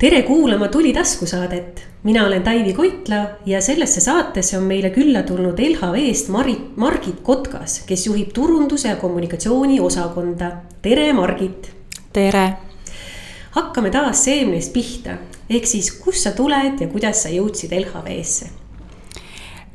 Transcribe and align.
tere 0.00 0.22
kuulama 0.22 0.68
Tuli 0.68 0.92
taskusaadet. 0.92 1.88
mina 2.02 2.26
olen 2.26 2.42
Taivi 2.42 2.72
Koitla 2.72 3.16
ja 3.46 3.60
sellesse 3.60 4.00
saatesse 4.00 4.58
on 4.58 4.64
meile 4.64 4.90
külla 4.90 5.22
tulnud 5.22 5.58
LHV-st 5.58 6.28
Marit, 6.28 6.76
Margit 6.76 7.20
Kotkas, 7.22 7.82
kes 7.86 8.06
juhib 8.06 8.28
turunduse 8.32 8.88
ja 8.88 8.96
kommunikatsiooni 8.96 9.80
osakonda. 9.80 10.50
tere, 10.82 11.12
Margit. 11.12 11.72
tere. 12.12 12.52
hakkame 13.50 13.90
taas 13.90 14.24
seemnest 14.24 14.72
pihta, 14.72 15.18
ehk 15.50 15.66
siis 15.66 15.92
kust 15.92 16.24
sa 16.24 16.32
tuled 16.32 16.80
ja 16.80 16.88
kuidas 16.88 17.22
sa 17.22 17.28
jõudsid 17.28 17.74
LHV-sse? 17.80 18.46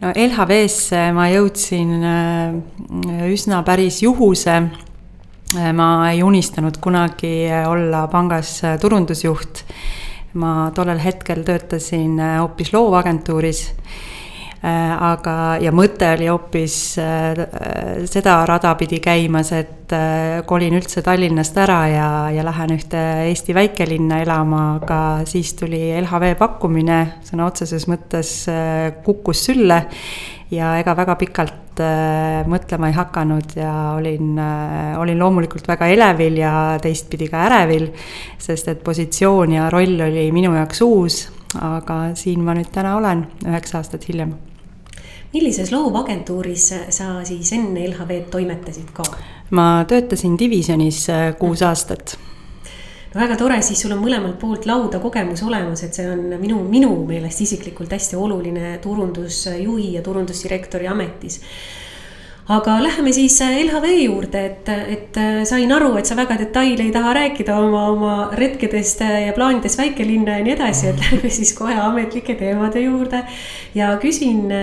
no 0.01 0.09
LHV-sse 0.09 1.11
ma 1.13 1.27
jõudsin 1.29 1.93
äh, 2.01 3.29
üsna 3.29 3.61
päris 3.63 4.01
juhuse 4.01 4.57
ma 5.73 6.09
ei 6.09 6.23
unistanud 6.23 6.81
kunagi 6.81 7.45
olla 7.69 8.07
pangas 8.07 8.57
turundusjuht 8.81 9.61
ma 10.39 10.69
tollel 10.75 10.99
hetkel 11.03 11.43
töötasin 11.47 12.19
äh, 12.19 12.37
hoopis 12.41 12.71
loovagentuuris 12.73 13.61
äh, 13.71 14.91
aga, 14.93 15.35
ja 15.63 15.71
mõte 15.75 16.09
oli 16.17 16.27
hoopis 16.29 16.77
äh, 17.01 17.41
seda 18.09 18.37
rada 18.47 18.73
pidi 18.79 18.99
käimas, 19.03 19.53
et 19.55 19.73
kolin 20.49 20.73
üldse 20.73 21.03
Tallinnast 21.05 21.57
ära 21.61 21.81
ja, 21.91 22.07
ja 22.33 22.45
lähen 22.47 22.73
ühte 22.73 23.01
Eesti 23.27 23.53
väikelinna 23.53 24.23
elama, 24.23 24.63
aga 24.79 24.99
siis 25.29 25.53
tuli 25.59 25.91
LHV 25.99 26.33
pakkumine, 26.39 27.01
sõna 27.27 27.45
otseses 27.51 27.85
mõttes 27.91 28.31
kukkus 29.05 29.43
sülle. 29.45 29.83
Ja 30.49 30.75
ega 30.81 30.93
väga 30.97 31.15
pikalt 31.21 31.64
mõtlema 32.49 32.89
ei 32.89 32.95
hakanud 32.95 33.55
ja 33.57 33.73
olin 33.97 34.39
äh,, 34.39 34.97
olin 34.99 35.19
loomulikult 35.19 35.67
väga 35.67 35.87
elevil 35.91 36.39
ja 36.39 36.53
teistpidi 36.81 37.27
ka 37.31 37.45
ärevil, 37.47 37.89
sest 38.39 38.69
et 38.71 38.83
positsioon 38.83 39.55
ja 39.57 39.69
roll 39.73 39.99
oli 40.07 40.27
minu 40.35 40.53
jaoks 40.55 40.81
uus, 40.85 41.21
aga 41.61 42.15
siin 42.15 42.43
ma 42.45 42.55
nüüd 42.57 42.71
täna 42.73 42.95
olen, 42.99 43.25
üheksa 43.47 43.79
aastat 43.81 44.07
hiljem. 44.09 44.35
millises 45.33 45.71
loovagentuuris 45.71 46.73
sa 46.89 47.23
siis 47.27 47.51
enne 47.53 47.87
LHV-d 47.89 48.29
toimetasid 48.31 48.93
ka? 48.93 49.03
ma 49.51 49.85
töötasin 49.87 50.39
divisjonis 50.39 51.09
äh, 51.09 51.27
kuus 51.39 51.61
aastat 51.61 52.17
väga 53.15 53.37
tore, 53.39 53.61
siis 53.63 53.79
sul 53.81 53.93
on 53.95 54.01
mõlemalt 54.03 54.37
poolt 54.41 54.67
lauda 54.67 54.99
kogemus 55.03 55.43
olemas, 55.47 55.85
et 55.85 55.95
see 55.95 56.07
on 56.11 56.35
minu, 56.41 56.59
minu 56.67 56.91
meelest 57.07 57.45
isiklikult 57.45 57.93
hästi 57.95 58.19
oluline 58.19 58.75
turundusjuhi 58.83 59.93
ja 59.95 60.03
turundusdirektori 60.05 60.89
ametis 60.91 61.39
aga 62.45 62.75
läheme 62.77 63.09
siis 63.13 63.39
äh, 63.41 63.63
LHV 63.63 63.87
juurde, 64.03 64.41
et, 64.45 64.67
et 64.69 65.17
äh, 65.17 65.39
sain 65.49 65.71
aru, 65.73 65.95
et 65.97 66.05
sa 66.05 66.13
väga 66.13 66.35
detaile 66.37 66.83
ei 66.85 66.91
taha 66.93 67.15
rääkida 67.17 67.55
oma, 67.57 67.87
oma 67.89 68.11
retkedest 68.37 69.01
äh, 69.01 69.15
ja 69.25 69.31
plaanidest 69.33 69.79
väikelinna 69.79 70.35
ja 70.37 70.43
nii 70.45 70.53
edasi, 70.53 70.91
et 70.91 71.01
lähme 71.07 71.31
siis 71.33 71.55
kohe 71.57 71.73
ametlike 71.81 72.35
teemade 72.37 72.83
juurde. 72.83 73.23
ja 73.75 73.87
küsin, 74.01 74.53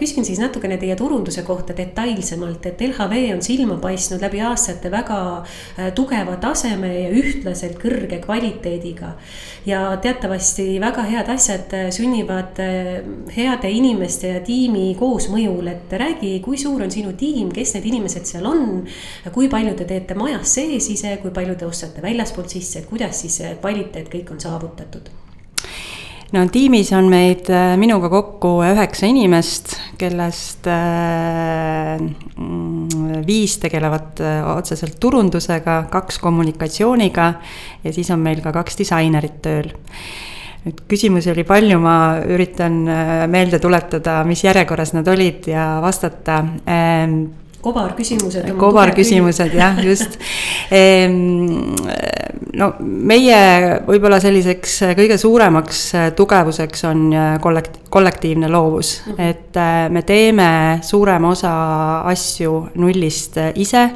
küsin 0.00 0.26
siis 0.26 0.40
natukene 0.42 0.80
teie 0.82 0.96
turunduse 0.98 1.44
kohta 1.46 1.76
detailsemalt, 1.78 2.66
et 2.66 2.82
LHV 2.88 3.22
on 3.36 3.42
silma 3.42 3.78
paistnud 3.78 4.20
läbi 4.20 4.42
aastate 4.42 4.90
väga 4.90 5.20
tugeva 5.94 6.34
taseme 6.42 6.90
ja 6.90 7.14
ühtlaselt 7.14 7.78
kõrge 7.78 8.18
kvaliteediga. 8.24 9.14
ja 9.66 9.96
teatavasti 10.02 10.80
väga 10.80 11.06
head 11.06 11.30
asjad 11.30 11.72
sünnivad 11.94 12.58
heade 13.30 13.70
inimeste 13.70 14.34
ja 14.34 14.42
tiimi 14.42 14.90
koosmõjul, 14.98 15.70
et 15.70 15.98
räägi, 16.02 16.34
kui 16.42 16.58
suur 16.58 16.82
on 16.82 16.90
sinu 16.90 17.14
tiim 17.14 17.27
tiim, 17.28 17.52
kes 17.54 17.76
need 17.76 17.92
inimesed 17.92 18.28
seal 18.28 18.48
on. 18.48 18.66
kui 19.34 19.48
palju 19.52 19.76
te 19.78 19.88
teete 19.88 20.16
majas 20.18 20.58
sees 20.58 20.90
ise, 20.94 21.16
kui 21.22 21.34
palju 21.34 21.56
te 21.60 21.68
ostate 21.68 22.04
väljaspoolt 22.04 22.58
sisse, 22.58 22.82
et 22.82 22.90
kuidas 22.90 23.24
siis 23.24 23.40
kvaliteet 23.60 24.12
kõik 24.12 24.34
on 24.34 24.40
saavutatud? 24.42 25.10
no 26.32 26.44
tiimis 26.52 26.90
on 26.96 27.08
meid 27.08 27.48
äh, 27.52 27.72
minuga 27.80 28.10
kokku 28.12 28.58
üheksa 28.66 29.08
inimest, 29.08 29.76
kellest 30.00 30.68
äh, 30.68 31.96
viis 33.28 33.56
tegelevad 33.62 34.20
äh, 34.20 34.40
otseselt 34.52 34.98
turundusega, 35.00 35.80
kaks 35.92 36.20
kommunikatsiooniga 36.22 37.28
ja 37.84 37.94
siis 37.94 38.10
on 38.14 38.24
meil 38.24 38.42
ka 38.44 38.52
kaks 38.60 38.82
disainerit 38.82 39.40
tööl 39.44 39.72
nüüd 40.68 40.84
küsimusi 40.90 41.32
oli 41.32 41.44
palju, 41.48 41.80
ma 41.80 41.96
üritan 42.28 42.82
äh, 42.86 43.26
meelde 43.30 43.60
tuletada, 43.62 44.20
mis 44.28 44.44
järjekorras 44.44 44.92
nad 44.96 45.08
olid 45.08 45.48
ja 45.48 45.78
vastata. 45.82 46.42
Ehm, 46.68 47.20
kobarküsimused. 47.62 48.50
kobarküsimused 48.58 49.54
jah, 49.54 49.80
just 49.84 50.18
ehm, 50.70 51.74
no 52.58 52.72
meie 52.80 53.40
võib-olla 53.86 54.20
selliseks 54.22 54.80
kõige 54.98 55.18
suuremaks 55.20 55.82
tugevuseks 56.18 56.84
on 56.90 57.08
kollekt-, 57.44 57.80
kollektiivne 57.90 58.50
loovus 58.52 59.00
mm, 59.06 59.12
-hmm. 59.12 59.30
et 59.30 59.56
äh, 59.56 59.88
me 59.90 60.02
teeme 60.02 60.50
suurema 60.82 61.34
osa 61.34 61.54
asju 62.12 62.68
nullist 62.74 63.40
ise 63.54 63.88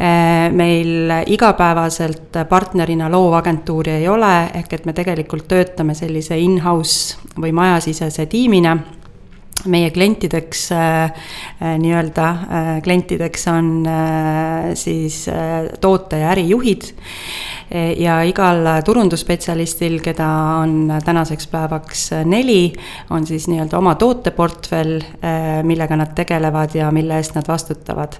Äh, 0.00 0.52
meil 0.52 1.10
igapäevaselt 1.26 2.36
partnerina 2.48 3.10
loovagentuuri 3.10 3.90
ei 3.90 4.04
ole, 4.08 4.50
ehk 4.54 4.76
et 4.76 4.84
me 4.86 4.92
tegelikult 4.94 5.48
töötame 5.50 5.96
sellise 5.98 6.38
in-house 6.38 7.18
või 7.34 7.50
majasisese 7.50 8.28
tiimina 8.30 8.76
meie 9.66 9.90
klientideks 9.90 10.70
äh, 10.72 11.04
äh, 11.62 11.78
nii-öelda 11.78 12.28
äh, 12.28 12.70
klientideks 12.82 13.48
on 13.48 13.86
äh, 13.86 14.74
siis 14.74 15.28
äh, 15.28 15.68
toote 15.80 16.18
ja 16.18 16.30
ärijuhid. 16.30 16.92
E, 17.70 17.92
ja 18.00 18.20
igal 18.24 18.64
turundusspetsialistil, 18.84 19.98
keda 20.00 20.28
on 20.62 20.92
tänaseks 21.04 21.50
päevaks 21.52 22.06
neli, 22.24 22.72
on 23.10 23.26
siis 23.26 23.48
nii-öelda 23.50 23.78
oma 23.78 23.94
tooteportfell, 24.00 25.02
äh, 25.20 25.48
millega 25.62 25.96
nad 25.96 26.14
tegelevad 26.16 26.78
ja 26.78 26.90
mille 26.94 27.18
eest 27.18 27.36
nad 27.36 27.48
vastutavad. 27.48 28.16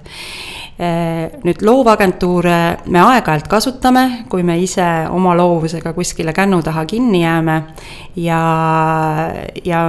Äh, 0.79 1.39
nüüd 1.43 1.63
loovagentuure 1.65 2.59
me 2.87 3.01
aeg-ajalt 3.03 3.49
kasutame, 3.51 4.05
kui 4.29 4.45
me 4.47 4.59
ise 4.61 4.85
oma 5.11 5.33
loovusega 5.35 5.93
kuskile 5.97 6.33
kännu 6.33 6.61
taha 6.63 6.85
kinni 6.85 7.23
jääme 7.23 7.63
ja, 8.15 8.39
ja 9.65 9.81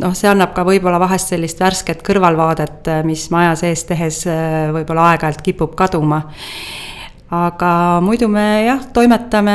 noh, 0.00 0.14
see 0.16 0.30
annab 0.30 0.54
ka 0.58 0.66
võib-olla 0.66 0.98
vahest 1.00 1.34
sellist 1.34 1.62
värsket 1.62 2.02
kõrvalvaadet, 2.06 2.90
mis 3.06 3.28
maja 3.34 3.54
sees 3.58 3.86
tehes 3.86 4.24
äh, 4.26 4.68
võib-olla 4.74 5.12
aeg-ajalt 5.12 5.46
kipub 5.46 5.78
kaduma. 5.78 6.24
Aga 7.28 7.70
muidu 8.00 8.24
me 8.32 8.64
jah, 8.64 8.86
toimetame 8.96 9.54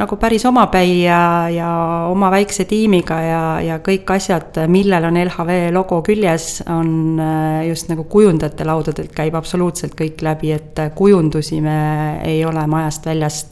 nagu 0.00 0.16
päris 0.16 0.46
omapäi 0.48 1.02
ja, 1.02 1.18
ja 1.52 1.68
oma 2.08 2.30
väikse 2.32 2.64
tiimiga 2.64 3.18
ja, 3.20 3.42
ja 3.60 3.76
kõik 3.84 4.08
asjad, 4.14 4.62
millel 4.72 5.10
on 5.10 5.18
LHV 5.20 5.58
logo 5.76 6.00
küljes, 6.06 6.62
on 6.72 7.20
äh, 7.20 7.66
just 7.68 7.92
nagu 7.92 8.06
kujundajate 8.08 8.64
laudadelt 8.64 9.12
käib 9.12 9.36
absoluutselt 9.36 9.92
kõik 9.98 10.24
läbi, 10.24 10.54
et 10.56 10.80
kujundusi 10.96 11.60
me 11.60 11.76
ei 12.24 12.40
ole 12.48 12.64
majast 12.64 13.12
väljast 13.12 13.51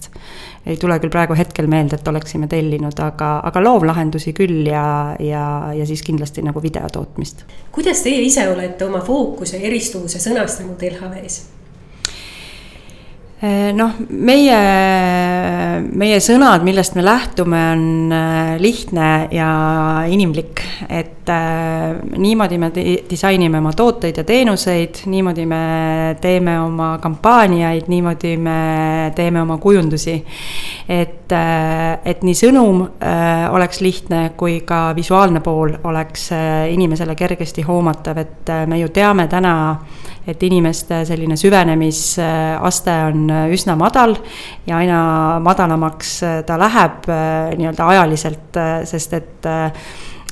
ei 0.66 0.76
tule 0.76 0.98
küll 1.00 1.12
praegu 1.12 1.36
hetkel 1.38 1.68
meelde, 1.70 1.96
et 1.96 2.08
oleksime 2.08 2.48
tellinud, 2.50 2.98
aga, 3.00 3.30
aga 3.48 3.62
loovlahendusi 3.64 4.34
küll 4.36 4.66
ja, 4.68 5.16
ja, 5.20 5.44
ja 5.76 5.86
siis 5.88 6.02
kindlasti 6.06 6.44
nagu 6.46 6.62
video 6.62 6.88
tootmist. 6.92 7.46
kuidas 7.72 8.02
teie 8.04 8.20
ise 8.26 8.48
olete 8.48 8.84
oma 8.84 9.00
fookuse 9.04 9.62
eristuvuse 9.62 10.20
sõnastanud 10.20 10.84
LHV-s? 10.90 11.40
Eh, 13.40 13.70
noh, 13.72 13.94
meie, 14.12 14.56
meie 15.96 16.18
sõnad, 16.20 16.60
millest 16.60 16.92
me 16.92 17.04
lähtume, 17.06 17.60
on 17.72 18.12
eh, 18.12 18.50
lihtne 18.60 19.06
ja 19.32 19.52
inimlik, 20.12 20.60
et 20.92 21.19
äh, 21.30 21.94
niimoodi 22.18 22.58
me 22.58 22.70
disainime 23.10 23.58
oma 23.58 23.72
tooteid 23.76 24.16
ja 24.20 24.24
teenuseid, 24.24 25.02
niimoodi 25.06 25.46
me 25.46 25.60
teeme 26.20 26.58
oma 26.60 26.98
kampaaniaid, 27.02 27.88
niimoodi 27.88 28.36
me 28.36 29.12
teeme 29.14 29.42
oma 29.42 29.58
kujundusi. 29.58 30.24
et 30.88 31.32
äh,, 31.32 31.98
et 32.04 32.22
nii 32.26 32.34
sõnum 32.34 32.82
äh, 32.82 33.46
oleks 33.54 33.80
lihtne, 33.80 34.32
kui 34.36 34.60
ka 34.66 34.90
visuaalne 34.96 35.40
pool 35.40 35.76
oleks 35.84 36.30
inimesele 36.70 37.14
kergesti 37.14 37.62
hoomatav, 37.62 38.18
et 38.18 38.54
me 38.66 38.78
ju 38.80 38.88
teame 38.88 39.28
täna 39.28 39.54
et 40.28 40.42
inimeste 40.42 41.04
selline 41.08 41.36
süvenemisaste 41.38 42.96
on 43.08 43.30
üsna 43.54 43.76
madal 43.78 44.14
ja 44.66 44.78
aina 44.78 45.00
madalamaks 45.42 46.12
ta 46.46 46.58
läheb 46.60 47.08
äh, 47.08 47.50
nii-öelda 47.56 47.88
ajaliselt, 47.94 48.60
sest 48.84 49.16
et 49.16 49.50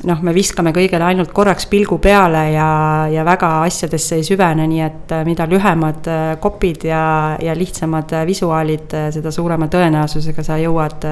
noh, 0.06 0.20
me 0.22 0.34
viskame 0.36 0.72
kõigele 0.76 1.06
ainult 1.08 1.32
korraks 1.34 1.66
pilgu 1.70 1.98
peale 2.02 2.44
ja, 2.52 2.68
ja 3.10 3.24
väga 3.26 3.50
asjadesse 3.66 4.18
ei 4.18 4.26
süvene, 4.26 4.66
nii 4.70 4.82
et 4.84 5.14
mida 5.26 5.46
lühemad 5.50 6.08
kopid 6.42 6.86
ja, 6.88 7.02
ja 7.42 7.56
lihtsamad 7.58 8.14
visuaalid, 8.28 8.96
seda 9.14 9.32
suurema 9.34 9.70
tõenäosusega 9.72 10.44
sa 10.46 10.58
jõuad 10.60 11.06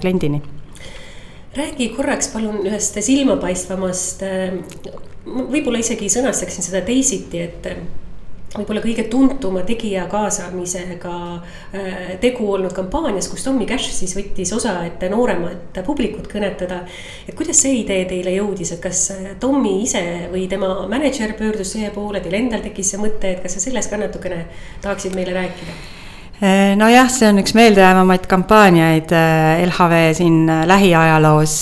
kliendini. 0.00 0.42
räägi 1.56 1.88
korraks 1.96 2.32
palun 2.32 2.62
ühest 2.64 2.96
silmapaistvamast, 3.04 4.22
võib-olla 5.26 5.82
isegi 5.82 6.08
sõnastaksin 6.08 6.64
seda 6.64 6.80
teisiti, 6.86 7.42
et 7.42 7.68
võib-olla 8.56 8.82
kõige 8.84 9.06
tuntuma 9.12 9.62
tegija 9.68 10.04
kaasamisega 10.12 11.14
äh, 11.32 12.12
tegu 12.22 12.50
olnud 12.52 12.74
kampaanias, 12.76 13.30
kus 13.32 13.46
Tommy 13.46 13.66
Cash 13.68 13.94
siis 13.96 14.14
võttis 14.18 14.52
osa, 14.56 14.76
et 14.88 15.02
nooremat 15.12 15.80
publikut 15.86 16.28
kõnetada. 16.32 16.82
et 17.28 17.34
kuidas 17.38 17.62
see 17.64 17.80
idee 17.80 18.04
teile 18.10 18.36
jõudis, 18.36 18.74
et 18.76 18.82
kas 18.82 19.06
Tommy 19.40 19.78
ise 19.86 20.04
või 20.32 20.46
tema 20.50 20.74
mänedžer 20.90 21.36
pöördus 21.38 21.74
teie 21.76 21.90
poole, 21.94 22.20
teil 22.20 22.38
endal 22.42 22.62
tekkis 22.64 22.94
see 22.94 23.02
mõte, 23.02 23.36
et 23.36 23.42
kas 23.42 23.56
sa 23.56 23.66
sellest 23.66 23.90
ka 23.90 24.00
natukene 24.00 24.46
tahaksid 24.84 25.16
meile 25.16 25.36
rääkida? 25.38 26.01
Eh, 26.42 26.72
nojah, 26.74 27.06
see 27.06 27.28
on 27.30 27.38
üks 27.38 27.52
meeldejäävamaid 27.54 28.24
kampaaniaid 28.26 29.12
eh, 29.14 29.60
LHV 29.62 29.98
siin 30.18 30.40
eh, 30.50 30.64
lähiajaloos. 30.66 31.52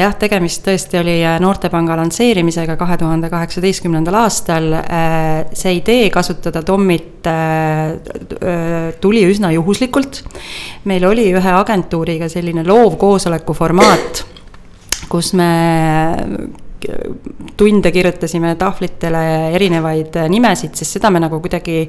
jah, 0.00 0.14
tegemist 0.16 0.62
tõesti 0.64 0.96
oli 0.96 1.18
Noortepanga 1.44 1.98
lansseerimisega 2.00 2.78
kahe 2.80 2.96
tuhande 3.02 3.28
kaheksateistkümnendal 3.28 4.16
aastal. 4.22 4.70
see 5.52 5.74
idee 5.82 6.08
kasutada 6.08 6.62
Tommit 6.64 7.28
tuli 9.04 9.26
üsna 9.28 9.52
juhuslikult. 9.52 10.22
meil 10.88 11.04
oli 11.04 11.28
ühe 11.36 11.54
agentuuriga 11.58 12.32
selline 12.32 12.64
loovkoosoleku 12.64 13.52
formaat, 13.52 14.24
kus 15.12 15.34
me 15.36 15.52
tunde 17.56 17.90
kirjutasime 17.92 18.54
tahvlitele 18.58 19.22
erinevaid 19.54 20.16
nimesid, 20.32 20.74
sest 20.78 20.96
seda 20.96 21.10
me 21.12 21.20
nagu 21.22 21.40
kuidagi 21.42 21.82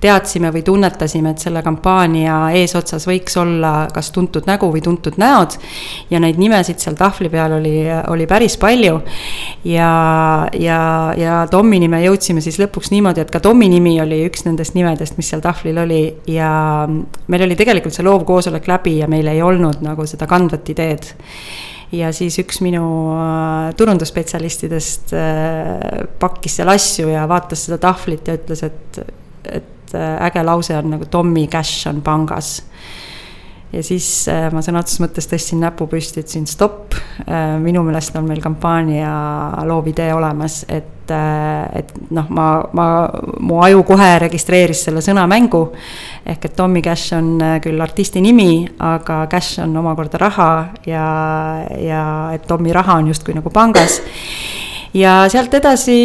teadsime 0.00 0.52
või 0.54 0.62
tunnetasime, 0.66 1.32
et 1.34 1.42
selle 1.42 1.62
kampaania 1.66 2.38
eesotsas 2.58 3.06
võiks 3.08 3.38
olla 3.40 3.72
kas 3.94 4.10
tuntud 4.14 4.48
nägu 4.48 4.70
või 4.72 4.82
tuntud 4.84 5.18
näod. 5.18 5.58
ja 6.10 6.20
neid 6.20 6.38
nimesid 6.38 6.78
seal 6.78 6.96
tahvli 6.98 7.30
peal 7.32 7.56
oli, 7.58 7.74
oli 8.08 8.26
päris 8.26 8.56
palju. 8.56 9.00
ja, 9.64 9.92
ja, 10.58 10.80
ja 11.16 11.46
Tommi 11.50 11.80
nime 11.80 12.02
jõudsime 12.04 12.40
siis 12.44 12.58
lõpuks 12.58 12.92
niimoodi, 12.94 13.22
et 13.24 13.30
ka 13.30 13.40
Tommi 13.40 13.68
nimi 13.68 13.98
oli 14.00 14.24
üks 14.28 14.44
nendest 14.46 14.74
nimedest, 14.78 15.16
mis 15.16 15.28
seal 15.28 15.42
tahvlil 15.44 15.78
oli 15.84 16.02
ja 16.26 16.50
meil 16.88 17.46
oli 17.48 17.56
tegelikult 17.56 17.94
see 17.94 18.06
loovkoosolek 18.06 18.68
läbi 18.68 18.98
ja 18.98 19.08
meil 19.08 19.26
ei 19.28 19.42
olnud 19.42 19.82
nagu 19.84 20.06
seda 20.06 20.26
kandvat 20.30 20.68
ideed 20.74 21.12
ja 21.92 22.10
siis 22.12 22.36
üks 22.42 22.60
minu 22.64 22.84
äh, 23.16 23.72
turundusspetsialistidest 23.78 25.14
äh, 25.16 26.04
pakkis 26.20 26.58
seal 26.58 26.72
asju 26.72 27.08
ja 27.12 27.24
vaatas 27.30 27.66
seda 27.68 27.80
tahvlit 27.82 28.28
ja 28.28 28.36
ütles, 28.38 28.64
et, 28.66 29.00
et 29.44 29.94
äh, 29.96 30.16
äge 30.28 30.44
lause 30.44 30.76
on 30.76 30.92
nagu 30.96 31.08
Tommy 31.10 31.46
Cash 31.50 31.88
on 31.88 32.02
pangas 32.04 32.58
ja 33.72 33.82
siis 33.84 34.06
äh, 34.32 34.48
ma 34.52 34.62
sõna 34.64 34.80
otseses 34.82 35.02
mõttes 35.02 35.28
tõstsin 35.28 35.60
näpu 35.62 35.88
püsti, 35.90 36.22
ütlesin 36.22 36.46
stopp. 36.48 36.96
Äh, 37.26 37.56
minu 37.62 37.82
meelest 37.86 38.16
on 38.16 38.28
meil 38.28 38.40
kampaania 38.44 39.10
loovidee 39.68 40.08
olemas, 40.16 40.62
et, 40.68 41.10
äh, 41.12 41.80
et 41.82 41.92
noh, 42.14 42.30
ma, 42.34 42.48
ma, 42.72 42.86
mu 43.40 43.60
aju 43.64 43.84
kohe 43.88 44.10
registreeris 44.24 44.86
selle 44.88 45.04
sõnamängu. 45.04 45.64
ehk 46.28 46.44
et 46.44 46.56
Tommy 46.56 46.82
Cash 46.82 47.14
on 47.16 47.40
küll 47.64 47.80
artisti 47.80 48.20
nimi, 48.20 48.68
aga 48.78 49.26
cash 49.30 49.60
on 49.64 49.76
omakorda 49.76 50.18
raha 50.20 50.50
ja, 50.86 51.04
ja 51.80 52.02
et 52.34 52.46
Tommy 52.46 52.72
raha 52.72 52.98
on 53.00 53.08
justkui 53.08 53.34
nagu 53.34 53.50
pangas 53.50 54.00
ja 54.94 55.22
sealt 55.28 55.54
edasi 55.54 55.96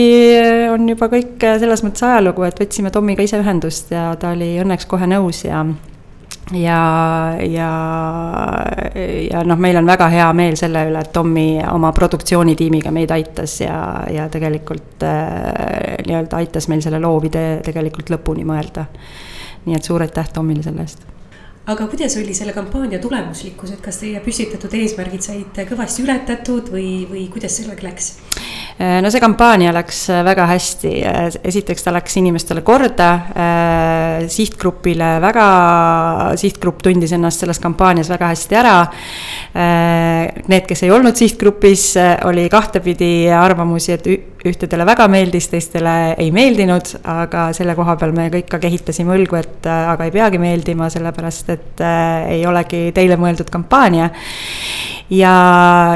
on 0.72 0.88
juba 0.90 1.10
kõik 1.12 1.44
selles 1.60 1.84
mõttes 1.84 2.06
ajalugu, 2.08 2.44
et 2.48 2.60
võtsime 2.60 2.92
Tommiga 2.92 3.24
ise 3.24 3.40
ühendust 3.40 3.92
ja 3.92 4.14
ta 4.20 4.32
oli 4.36 4.54
õnneks 4.64 4.88
kohe 4.88 5.08
nõus 5.08 5.44
ja 5.44 5.66
ja, 6.52 6.80
ja, 7.40 7.70
ja 9.32 9.44
noh, 9.48 9.60
meil 9.60 9.78
on 9.80 9.88
väga 9.88 10.10
hea 10.12 10.28
meel 10.36 10.58
selle 10.60 10.84
üle, 10.90 11.04
et 11.06 11.14
Tommy 11.16 11.48
oma 11.72 11.94
produktsioonitiimiga 11.96 12.92
meid 12.92 13.14
aitas 13.16 13.60
ja, 13.62 13.78
ja 14.12 14.28
tegelikult 14.34 15.06
äh, 15.08 16.04
nii-öelda 16.08 16.42
aitas 16.44 16.68
meil 16.72 16.84
selle 16.84 17.00
loovide 17.04 17.62
tegelikult 17.66 18.12
lõpuni 18.14 18.46
mõelda. 18.48 18.86
nii 19.66 19.80
et 19.80 19.84
suur 19.84 20.04
aitäh 20.04 20.30
Tommile 20.34 20.64
selle 20.64 20.84
eest 20.84 21.13
aga 21.66 21.88
kuidas 21.88 22.18
oli 22.20 22.34
selle 22.36 22.52
kampaania 22.54 23.00
tulemuslikkus, 23.00 23.72
et 23.72 23.84
kas 23.84 24.02
teie 24.02 24.20
püstitatud 24.24 24.74
eesmärgid 24.76 25.24
said 25.24 25.62
kõvasti 25.70 26.04
ületatud 26.04 26.74
või, 26.74 27.06
või 27.08 27.30
kuidas 27.32 27.56
sellega 27.62 27.88
läks? 27.88 28.10
Äh, 28.82 29.00
no 29.06 29.12
see 29.14 29.22
kampaania 29.22 29.72
läks 29.76 30.02
äh, 30.12 30.24
väga 30.26 30.48
hästi, 30.50 30.92
äh, 31.06 31.22
esiteks 31.46 31.86
ta 31.86 31.94
läks 31.94 32.18
inimestele 32.20 32.64
korda, 32.66 33.10
sihtgrupile 34.34 35.10
väga, 35.24 35.46
sihtgrupp 36.40 36.82
tundis 36.84 37.14
ennast 37.16 37.44
selles 37.44 37.60
kampaanias 37.64 38.10
väga 38.12 38.30
hästi 38.32 38.58
ära. 38.60 38.76
Need, 39.54 40.66
kes 40.68 40.84
ei 40.86 40.92
olnud 40.94 41.18
sihtgrupis, 41.18 41.94
oli 42.28 42.48
kahtepidi 42.52 43.30
arvamusi, 43.36 43.94
et 43.96 44.08
ühtedele 44.48 44.86
väga 44.86 45.08
meeldis, 45.12 45.48
teistele 45.52 45.94
ei 46.20 46.32
meeldinud, 46.36 46.94
aga 47.10 47.46
selle 47.56 47.76
koha 47.78 47.96
peal 48.00 48.12
me 48.16 48.28
kõik 48.34 48.50
ka 48.52 48.60
kehitasime 48.64 49.16
õlgu, 49.16 49.40
et 49.40 49.70
aga 49.72 50.08
ei 50.08 50.12
peagi 50.12 50.42
meeldima, 50.42 50.90
sellepärast 50.92 51.54
et 51.54 51.84
äh, 51.84 52.28
ei 52.38 52.46
olegi 52.50 52.90
teile 52.96 53.18
mõeldud 53.20 53.50
kampaania. 53.54 54.10
ja, 55.10 55.34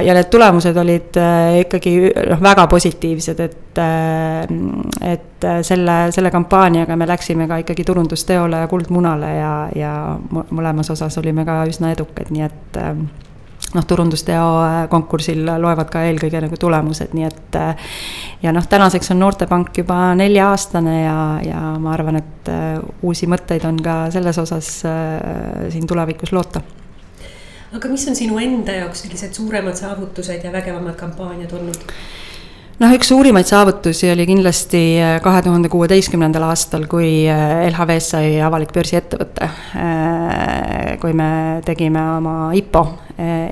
ja 0.04 0.16
need 0.16 0.32
tulemused 0.32 0.78
olid 0.78 1.20
äh, 1.20 1.60
ikkagi 1.66 1.96
noh, 2.32 2.42
väga 2.44 2.68
positiivsed, 2.72 3.44
et 3.44 3.84
äh,, 3.84 5.14
et 5.14 5.48
selle, 5.62 5.98
selle 6.16 6.32
kampaaniaga 6.34 6.96
me 6.98 7.06
läksime 7.08 7.46
ka 7.48 7.60
ikkagi 7.62 7.84
turundusteole 7.86 8.64
ja 8.64 8.68
kuldmunale 8.72 9.36
ja, 9.36 9.54
ja 9.76 9.94
mõlemas 10.32 10.90
osas 10.90 11.18
olime 11.22 11.46
ka 11.46 11.62
üsna 11.70 11.92
edukad, 11.94 12.32
nii 12.34 12.48
et 12.48 12.80
äh, 12.82 12.96
noh, 13.76 13.86
turundusteo 13.88 14.46
äh, 14.64 14.78
konkursil 14.90 15.44
loevad 15.60 15.92
ka 15.92 16.04
eelkõige 16.08 16.42
nagu 16.46 16.60
tulemused, 16.60 17.14
nii 17.18 17.28
et 17.28 17.58
äh, 17.60 17.94
ja 18.44 18.54
noh, 18.56 18.66
tänaseks 18.70 19.12
on 19.14 19.22
Noortepank 19.24 19.82
juba 19.82 20.14
nelja-aastane 20.20 20.98
ja, 21.02 21.20
ja 21.44 21.62
ma 21.82 21.94
arvan, 21.96 22.22
et 22.22 22.52
äh, 22.54 22.78
uusi 23.04 23.30
mõtteid 23.30 23.66
on 23.68 23.82
ka 23.84 24.00
selles 24.14 24.40
osas 24.44 24.72
siin 25.74 25.88
tulevikus 25.88 26.32
loota 26.36 26.62
aga 27.76 27.90
mis 27.92 28.06
on 28.08 28.16
sinu 28.16 28.40
enda 28.42 28.78
jaoks 28.78 29.04
sellised 29.04 29.36
suuremad 29.36 29.76
saavutused 29.76 30.44
ja 30.44 30.54
vägevamad 30.54 30.96
kampaaniad 31.00 31.52
olnud? 31.58 31.92
Noh, 32.82 32.94
üks 32.94 33.10
suurimaid 33.12 33.48
saavutusi 33.50 34.10
oli 34.12 34.28
kindlasti 34.30 34.82
äh, 35.02 35.16
kahe 35.24 35.42
tuhande 35.46 35.70
kuueteistkümnendal 35.74 36.46
aastal, 36.50 36.86
kui 36.90 37.26
äh, 37.30 37.66
LHV-st 37.72 38.14
sai 38.14 38.38
avalik 38.44 38.74
börsiettevõte. 38.76 39.50
Äh, 39.82 40.98
kui 41.02 41.14
me 41.18 41.30
tegime 41.66 42.02
oma 42.18 42.52
IPO 42.58 42.84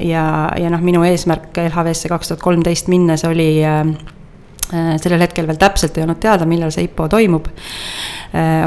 ja, 0.06 0.26
ja 0.62 0.70
noh, 0.70 0.82
minu 0.86 1.02
eesmärk 1.08 1.58
LHV-sse 1.64 2.10
kaks 2.12 2.30
tuhat 2.30 2.44
kolmteist 2.44 2.90
minnes 2.92 3.24
oli 3.26 3.50
sellel 4.66 5.22
hetkel 5.22 5.46
veel 5.46 5.60
täpselt 5.62 5.98
ei 5.98 6.06
olnud 6.06 6.18
teada, 6.22 6.46
millal 6.50 6.72
see 6.74 6.88
IPO 6.88 7.06
toimub. 7.10 7.50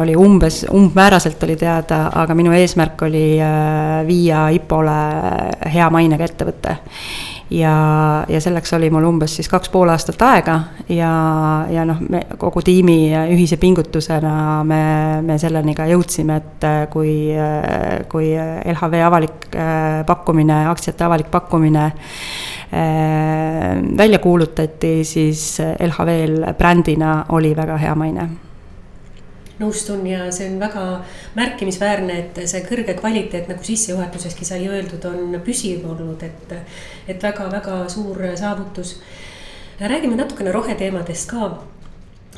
oli 0.01 0.15
umbes, 0.17 0.61
umbmääraselt 0.75 1.43
oli 1.43 1.57
teada, 1.59 2.05
aga 2.23 2.35
minu 2.39 2.55
eesmärk 2.55 3.03
oli 3.07 3.25
viia 4.07 4.45
IPO-le 4.59 5.01
hea 5.75 5.91
mainega 5.91 6.27
ettevõte 6.27 6.77
ja, 7.51 8.25
ja 8.29 8.41
selleks 8.41 8.73
oli 8.77 8.91
mul 8.93 9.07
umbes 9.09 9.37
siis 9.39 9.49
kaks 9.49 9.71
pool 9.73 9.89
aastat 9.93 10.23
aega 10.23 10.59
ja, 10.93 11.11
ja 11.73 11.85
noh, 11.89 12.01
me 12.11 12.25
kogu 12.41 12.63
tiimi 12.65 12.99
ühise 13.33 13.57
pingutusena 13.61 14.33
me, 14.69 14.83
me 15.25 15.39
selleni 15.41 15.75
ka 15.77 15.89
jõudsime, 15.89 16.39
et 16.43 16.67
äh, 16.69 16.81
kui, 16.93 17.15
äh, 17.33 18.05
kui 18.11 18.33
LHV 18.37 19.01
avalik 19.07 19.49
äh, 19.55 20.03
pakkumine, 20.09 20.65
aktsiate 20.73 21.09
avalik 21.09 21.33
pakkumine 21.33 21.91
välja 22.69 24.19
kuulutati, 24.21 25.01
siis 25.09 25.57
LHV-l 25.81 26.51
brändina 26.59 27.15
oli 27.33 27.55
väga 27.57 27.79
hea 27.81 27.95
maine 27.97 28.29
nõustun 29.59 30.07
ja 30.07 30.29
see 30.35 30.49
on 30.51 30.59
väga 30.61 30.85
märkimisväärne, 31.39 32.19
et 32.23 32.43
see 32.51 32.63
kõrge 32.67 32.95
kvaliteet, 32.99 33.49
nagu 33.51 33.65
sissejuhatuseski 33.65 34.47
sai 34.47 34.69
öeldud, 34.71 35.05
on 35.09 35.41
püsiv 35.45 35.87
olnud, 35.89 36.23
et, 36.27 36.55
et 37.09 37.23
väga-väga 37.23 37.81
suur 37.93 38.23
saavutus. 38.39 38.99
räägime 39.81 40.17
natukene 40.17 40.53
roheteemadest 40.53 41.31
ka 41.31 41.51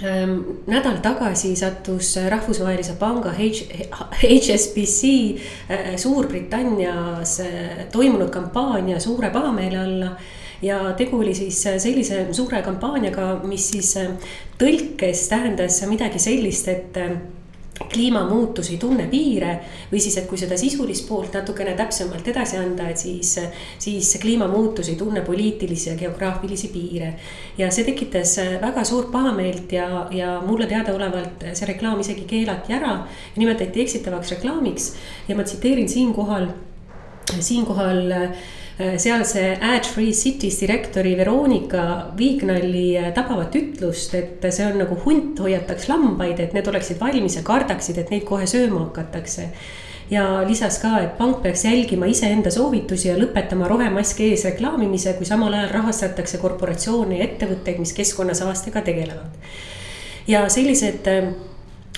ehm, 0.02 0.34
nädal 0.66 0.98
tagasi 1.02 1.54
sattus 1.56 2.16
rahvusvahelise 2.28 2.96
panga 2.98 3.32
HSBC 3.32 5.04
eh, 5.68 5.96
Suurbritannias 5.96 7.40
eh, 7.40 7.86
toimunud 7.92 8.30
kampaania 8.30 9.00
suure 9.00 9.30
pahameele 9.30 9.78
alla 9.78 10.16
ja 10.62 10.92
tegu 10.96 11.20
oli 11.20 11.34
siis 11.34 11.62
sellise 11.62 12.26
suure 12.32 12.62
kampaaniaga, 12.62 13.40
mis 13.48 13.70
siis 13.72 13.96
äh, 14.00 14.32
tõlkes 14.60 15.28
tähendas 15.32 15.82
midagi 15.88 16.20
sellist, 16.22 16.68
et 16.68 16.98
äh, 17.00 17.14
kliimamuutus 17.88 18.70
ei 18.70 18.76
tunne 18.76 19.06
piire 19.08 19.54
või 19.90 20.00
siis, 20.02 20.18
et 20.20 20.26
kui 20.28 20.38
seda 20.38 20.56
sisulist 20.60 21.06
poolt 21.08 21.34
natukene 21.34 21.72
täpsemalt 21.78 22.28
edasi 22.28 22.58
anda, 22.60 22.90
et 22.90 23.00
siis, 23.00 23.32
siis 23.80 24.10
kliimamuutus 24.20 24.90
ei 24.92 24.98
tunne 25.00 25.22
poliitilisi 25.24 25.90
ja 25.90 25.96
geograafilisi 25.96 26.68
piire. 26.74 27.14
ja 27.58 27.70
see 27.70 27.84
tekitas 27.84 28.36
äh, 28.38 28.54
väga 28.60 28.84
suurt 28.84 29.10
pahameelt 29.12 29.72
ja, 29.72 30.06
ja 30.10 30.40
mulle 30.46 30.66
teadaolevalt 30.66 31.44
see 31.52 31.72
reklaam 31.72 32.00
isegi 32.00 32.28
keelati 32.28 32.76
ära 32.76 32.94
ja 33.08 33.40
nimetati 33.40 33.80
eksitavaks 33.80 34.36
reklaamiks 34.36 34.94
ja 35.28 35.36
ma 35.36 35.42
tsiteerin 35.42 35.88
siinkohal, 35.88 36.50
siinkohal 37.40 38.12
sealse 39.00 39.42
Ad 39.60 39.86
Free 39.88 40.12
Cities 40.16 40.60
direktori 40.62 41.12
Veronika 41.18 41.84
Viignali 42.16 42.94
tabavat 43.14 43.54
ütlust, 43.58 44.14
et 44.14 44.46
see 44.52 44.66
on 44.66 44.80
nagu 44.82 44.96
hunt 45.04 45.40
hoiataks 45.42 45.88
lambaid, 45.90 46.40
et 46.40 46.56
need 46.56 46.68
oleksid 46.70 47.00
valmis 47.00 47.36
ja 47.38 47.44
kardaksid, 47.46 48.00
et 48.00 48.10
neid 48.14 48.26
kohe 48.28 48.48
sööma 48.50 48.86
hakatakse 48.86 49.50
ja 50.10 50.24
lisas 50.48 50.80
ka, 50.82 50.96
et 51.04 51.12
pank 51.18 51.42
peaks 51.42 51.64
jälgima 51.64 52.08
iseenda 52.10 52.50
soovitusi 52.50 53.08
ja 53.08 53.18
lõpetama 53.18 53.68
rohemaski 53.70 54.30
ees 54.32 54.44
reklaamimise, 54.48 55.14
kui 55.18 55.28
samal 55.28 55.54
ajal 55.54 55.70
rahastatakse 55.76 56.40
korporatsioone 56.42 57.20
ja 57.20 57.28
ettevõtteid, 57.28 57.78
mis 57.78 57.94
keskkonnasaastega 57.96 58.82
tegelevad. 58.86 59.38
ja 60.26 60.48
sellised 60.48 61.06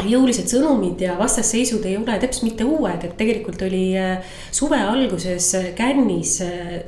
jõulised 0.01 0.49
sõnumid 0.49 1.03
ja 1.05 1.17
vastasseisud 1.19 1.85
ei 1.89 1.99
ole 1.99 2.17
täpselt 2.23 2.47
mitte 2.49 2.65
uued, 2.65 3.05
et 3.05 3.17
tegelikult 3.19 3.61
oli 3.67 3.91
äh, 3.99 4.33
suve 4.55 4.79
alguses 4.81 5.53
Cannes'is 5.79 6.39
äh, 6.47 6.79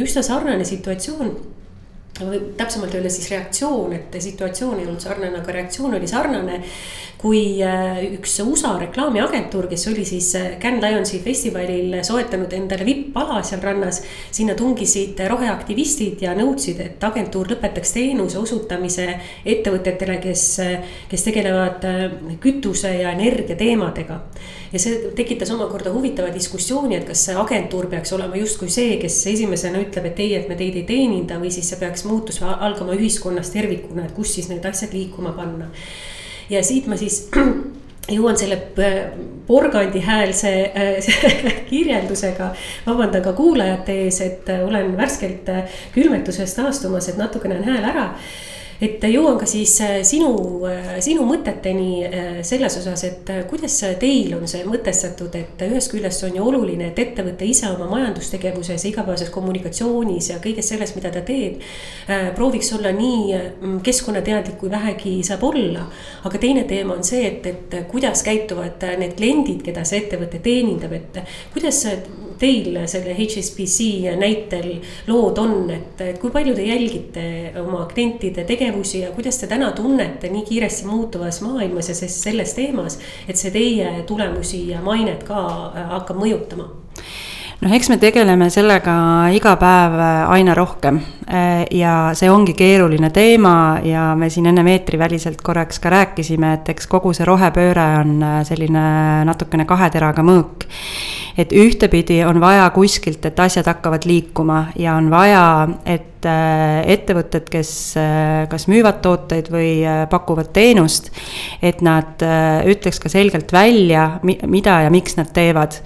üsna 0.00 0.24
sarnane 0.26 0.66
situatsioon. 0.68 1.32
Või 2.20 2.40
täpsemalt 2.58 2.92
öeldes 2.92 3.14
siis 3.16 3.30
reaktsioon, 3.32 3.94
et 3.96 4.16
situatsioon 4.20 4.76
ei 4.76 4.84
olnud 4.84 5.00
sarnane, 5.00 5.38
aga 5.40 5.54
reaktsioon 5.56 5.94
oli 5.96 6.08
sarnane 6.10 6.58
kui 7.20 7.60
äh, 7.60 7.98
üks 8.16 8.38
USA 8.40 8.70
reklaamiagentuur, 8.80 9.66
kes 9.68 9.82
oli 9.90 10.06
siis 10.08 10.30
äh, 10.38 10.54
Cannes 10.60 10.80
Lionsi 10.80 11.18
festivalil 11.20 11.98
soetanud 12.06 12.52
endale 12.56 12.86
vipp-ala 12.88 13.42
seal 13.44 13.60
rannas. 13.60 14.00
sinna 14.32 14.54
tungisid 14.56 15.20
roheaktivistid 15.28 16.22
ja 16.24 16.32
nõudsid, 16.38 16.80
et 16.80 17.04
agentuur 17.04 17.50
lõpetaks 17.52 17.92
teenuse 17.92 18.38
osutamise 18.40 19.04
ettevõtetele, 19.44 20.16
kes, 20.22 20.44
äh, 20.64 20.94
kes 21.10 21.26
tegelevad 21.26 21.84
kütuse 22.40 22.94
ja 23.02 23.12
energia 23.12 23.56
teemadega. 23.56 24.20
ja 24.72 24.80
see 24.80 25.10
tekitas 25.16 25.50
omakorda 25.52 25.92
huvitava 25.92 26.32
diskussiooni, 26.32 26.96
et 26.96 27.04
kas 27.10 27.26
see 27.26 27.36
agentuur 27.36 27.90
peaks 27.92 28.14
olema 28.16 28.38
justkui 28.40 28.70
see, 28.72 28.94
kes 29.02 29.18
esimesena 29.26 29.82
ütleb, 29.82 30.08
et 30.08 30.22
ei, 30.24 30.34
et 30.38 30.48
me 30.48 30.56
teid 30.56 30.78
ei 30.78 30.86
teeninda 30.88 31.36
või 31.42 31.52
siis 31.52 31.68
see 31.68 31.82
peaks 31.82 32.06
muutus 32.08 32.40
algama 32.40 32.96
ühiskonnas 32.96 33.52
tervikuna, 33.52 34.06
et 34.06 34.16
kus 34.16 34.38
siis 34.38 34.48
need 34.48 34.64
asjad 34.64 34.96
liikuma 34.96 35.34
panna 35.36 35.68
ja 36.50 36.62
siit 36.64 36.86
ma 36.90 36.98
siis 37.00 37.22
jõuan 38.16 38.38
selle 38.38 38.58
porgandihäälse 39.46 40.52
äh, 40.74 41.10
kirjeldusega, 41.70 42.52
vabandan 42.86 43.24
ka 43.24 43.34
kuulajate 43.38 43.96
ees, 44.04 44.20
et 44.24 44.48
äh, 44.50 44.62
olen 44.66 44.96
värskelt 44.98 45.48
äh, 45.48 45.80
külmetusest 45.94 46.58
taastumas, 46.60 47.08
et 47.08 47.20
natukene 47.20 47.60
on 47.60 47.68
hääl 47.70 47.90
ära 47.92 48.06
et 48.80 49.04
jõuan 49.12 49.36
ka 49.40 49.46
siis 49.48 49.74
äh, 49.84 49.98
sinu, 50.06 50.30
äh, 50.68 50.94
sinu 51.04 51.26
mõteteni 51.28 51.88
äh, 52.06 52.28
selles 52.46 52.78
osas, 52.80 53.04
et 53.04 53.32
kuidas 53.50 53.76
teil 54.00 54.32
on 54.38 54.48
see 54.48 54.64
mõtestatud, 54.68 55.34
et 55.36 55.64
ühest 55.66 55.92
küljest 55.92 56.24
on 56.28 56.38
ju 56.38 56.46
oluline, 56.48 56.88
et 56.90 57.02
ettevõte 57.04 57.48
ise 57.48 57.68
oma 57.74 57.90
majandustegevuses, 57.92 58.86
igapäevases 58.88 59.32
kommunikatsioonis 59.34 60.32
ja 60.32 60.40
kõiges 60.42 60.72
selles, 60.72 60.94
mida 60.96 61.12
ta 61.12 61.22
teeb. 61.26 61.60
prooviks 62.34 62.72
olla 62.76 62.92
nii 62.94 63.36
mm, 63.36 63.78
keskkonnateadlik, 63.84 64.56
kui 64.60 64.70
vähegi 64.70 65.14
saab 65.26 65.44
olla. 65.44 65.86
aga 66.24 66.38
teine 66.38 66.64
teema 66.64 66.96
on 66.96 67.04
see, 67.04 67.26
et, 67.26 67.46
et 67.46 67.76
kuidas 67.90 68.24
käituvad 68.24 68.82
need 68.98 69.16
kliendid, 69.18 69.62
keda 69.66 69.84
see 69.84 70.04
ettevõte 70.04 70.40
teenindab, 70.42 70.92
et 70.96 71.20
kuidas 71.52 71.84
teil 72.40 72.78
selle 72.90 73.14
HSBC 73.14 74.14
näitel 74.18 74.70
lood 75.08 75.38
on, 75.42 75.70
et 75.74 76.02
kui 76.20 76.32
palju 76.32 76.54
te 76.56 76.66
jälgite 76.66 77.24
oma 77.60 77.84
klientide 77.90 78.44
tegevusi 78.48 79.04
ja 79.04 79.12
kuidas 79.14 79.40
te 79.40 79.48
täna 79.50 79.70
tunnete 79.76 80.30
nii 80.32 80.44
kiiresti 80.48 80.88
muutuvas 80.88 81.40
maailmas 81.44 81.90
ja 81.92 81.94
selles 82.00 82.54
teemas, 82.56 82.98
et 83.28 83.40
see 83.40 83.52
teie 83.54 84.04
tulemusi 84.08 84.66
ja 84.70 84.82
mainet 84.84 85.24
ka 85.28 85.40
äh, 85.74 85.90
hakkab 85.96 86.20
mõjutama? 86.20 86.70
noh, 87.60 87.72
eks 87.76 87.90
me 87.92 87.98
tegeleme 88.00 88.50
sellega 88.52 88.94
iga 89.36 89.56
päev 89.60 89.98
äh, 90.00 90.22
aina 90.36 90.56
rohkem 90.56 91.02
ja 91.70 92.10
see 92.18 92.30
ongi 92.30 92.56
keeruline 92.58 93.10
teema 93.14 93.78
ja 93.86 94.08
me 94.18 94.30
siin 94.30 94.48
ennem 94.50 94.66
eetriväliselt 94.72 95.42
korraks 95.46 95.78
ka 95.78 95.92
rääkisime, 95.94 96.54
et 96.58 96.72
eks 96.72 96.88
kogu 96.90 97.12
see 97.14 97.28
rohepööre 97.28 97.86
on 98.00 98.18
selline 98.48 98.82
natukene 99.28 99.66
kahe 99.68 99.90
teraga 99.94 100.24
mõõk 100.26 100.66
et 101.40 101.52
ühtepidi 101.56 102.20
on 102.26 102.40
vaja 102.40 102.68
kuskilt, 102.74 103.24
et 103.26 103.40
asjad 103.40 103.68
hakkavad 103.70 104.06
liikuma 104.08 104.64
ja 104.78 104.94
on 104.98 105.10
vaja, 105.12 105.42
et 105.88 106.26
äh, 106.28 106.80
ettevõtted, 106.90 107.48
kes 107.52 107.72
äh, 108.00 108.44
kas 108.50 108.66
müüvad 108.70 109.00
tooteid 109.04 109.50
või 109.52 109.80
äh, 109.86 110.02
pakuvad 110.10 110.52
teenust, 110.56 111.10
et 111.62 111.82
nad 111.84 112.22
ütleks 112.68 113.00
ka 113.02 113.12
selgelt 113.12 113.52
välja, 113.54 114.20
mida 114.22 114.80
ja 114.86 114.92
miks 114.92 115.16
nad 115.20 115.32
teevad. 115.34 115.80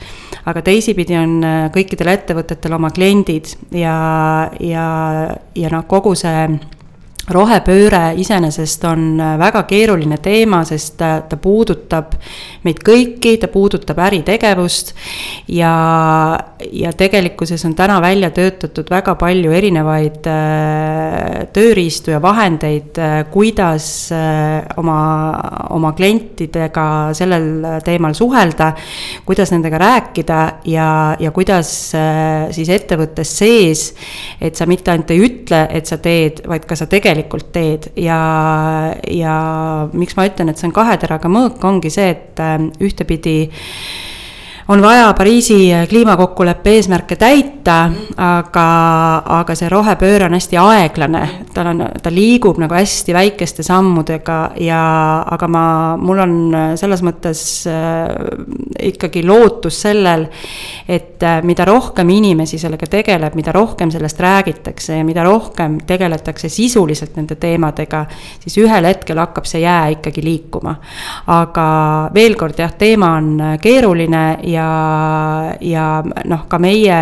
aga 0.44 0.60
teisipidi 0.60 1.16
on 1.16 1.38
kõikidel 1.72 2.10
ettevõtetel 2.12 2.74
oma 2.76 2.90
kliendid 2.92 3.54
ja, 3.72 4.50
ja, 4.60 4.88
ja 5.54 5.70
noh, 5.72 5.84
kogu 5.88 6.14
see 6.18 6.58
rohepööre 7.32 8.12
iseenesest 8.20 8.82
on 8.84 9.04
äh, 9.20 9.36
väga 9.40 9.62
keeruline 9.68 10.18
teema, 10.22 10.60
sest 10.68 10.98
ta, 11.00 11.22
ta 11.28 11.38
puudutab 11.40 12.12
meid 12.64 12.82
kõiki, 12.84 13.36
ta 13.40 13.48
puudutab 13.52 14.00
äritegevust 14.04 14.92
ja, 15.52 15.72
ja 16.68 16.92
tegelikkuses 16.96 17.64
on 17.64 17.76
täna 17.76 17.96
välja 18.04 18.28
töötatud 18.34 18.90
väga 18.92 19.14
palju 19.20 19.54
erinevaid 19.56 20.28
äh, 20.28 21.46
tööriistu 21.56 22.12
ja 22.12 22.20
vahendeid 22.24 23.00
äh,, 23.00 23.16
kuidas 23.32 23.88
äh, 24.12 24.60
oma, 24.80 24.98
oma 25.72 25.94
klientidega 25.96 26.86
sellel 27.16 27.80
teemal 27.84 28.16
suhelda, 28.16 28.74
kuidas 29.24 29.54
nendega 29.54 29.80
rääkida 29.80 30.42
ja, 30.68 30.90
ja 31.20 31.32
kuidas 31.32 31.72
äh, 31.96 32.52
siis 32.52 32.68
ettevõttes 32.68 33.32
sees, 33.38 33.86
et 34.44 34.60
sa 34.60 34.68
mitte 34.68 34.92
ainult 34.92 35.16
ei 35.16 35.24
ütle, 35.24 35.64
et 35.72 35.88
sa 35.88 35.96
teed, 36.04 36.44
vaid 36.48 36.68
ka 36.68 36.76
sa 36.76 36.88
tegelikult 36.90 37.13
tegelikult 37.14 37.52
teed 37.54 37.90
ja, 38.00 38.18
ja 39.10 39.36
miks 39.94 40.18
ma 40.18 40.26
ütlen, 40.28 40.50
et 40.50 40.60
see 40.60 40.68
on 40.68 40.74
kahe 40.76 40.96
teraga 41.00 41.30
mõõk, 41.30 41.62
ongi 41.64 41.92
see, 41.94 42.10
et 42.14 42.42
äh, 42.42 42.58
ühtepidi 42.82 43.36
on 44.68 44.82
vaja 44.82 45.12
Pariisi 45.12 45.72
kliimakokkuleppe 45.88 46.70
eesmärke 46.70 47.16
täita, 47.20 47.90
aga, 48.16 48.68
aga 49.40 49.56
see 49.56 49.68
rohepööre 49.68 50.24
on 50.24 50.36
hästi 50.36 50.56
aeglane, 50.60 51.22
tal 51.54 51.68
on, 51.74 51.82
ta 52.02 52.12
liigub 52.12 52.56
nagu 52.62 52.76
hästi 52.76 53.12
väikeste 53.12 53.64
sammudega 53.66 54.38
ja, 54.64 54.80
aga 55.36 55.48
ma, 55.52 55.64
mul 56.00 56.22
on 56.24 56.36
selles 56.80 57.04
mõttes 57.04 57.42
äh, 57.68 58.08
ikkagi 58.88 59.24
lootus 59.28 59.82
sellel, 59.84 60.24
et 60.88 61.22
äh, 61.22 61.42
mida 61.44 61.68
rohkem 61.68 62.14
inimesi 62.16 62.58
sellega 62.60 62.88
tegeleb, 62.88 63.36
mida 63.36 63.52
rohkem 63.52 63.92
sellest 63.92 64.20
räägitakse 64.24 64.96
ja 64.96 65.04
mida 65.04 65.26
rohkem 65.28 65.76
tegeletakse 65.84 66.48
sisuliselt 66.48 67.18
nende 67.20 67.36
teemadega, 67.40 68.06
siis 68.40 68.56
ühel 68.64 68.88
hetkel 68.88 69.20
hakkab 69.20 69.44
see 69.48 69.60
jää 69.66 69.98
ikkagi 69.98 70.24
liikuma. 70.24 70.74
aga 71.34 71.68
veel 72.14 72.34
kord 72.40 72.58
jah, 72.58 72.72
teema 72.78 73.12
on 73.18 73.30
keeruline 73.60 74.24
ja, 74.42 74.53
ja 74.54 75.88
noh, 76.24 76.46
ka 76.48 76.58
meie 76.62 76.98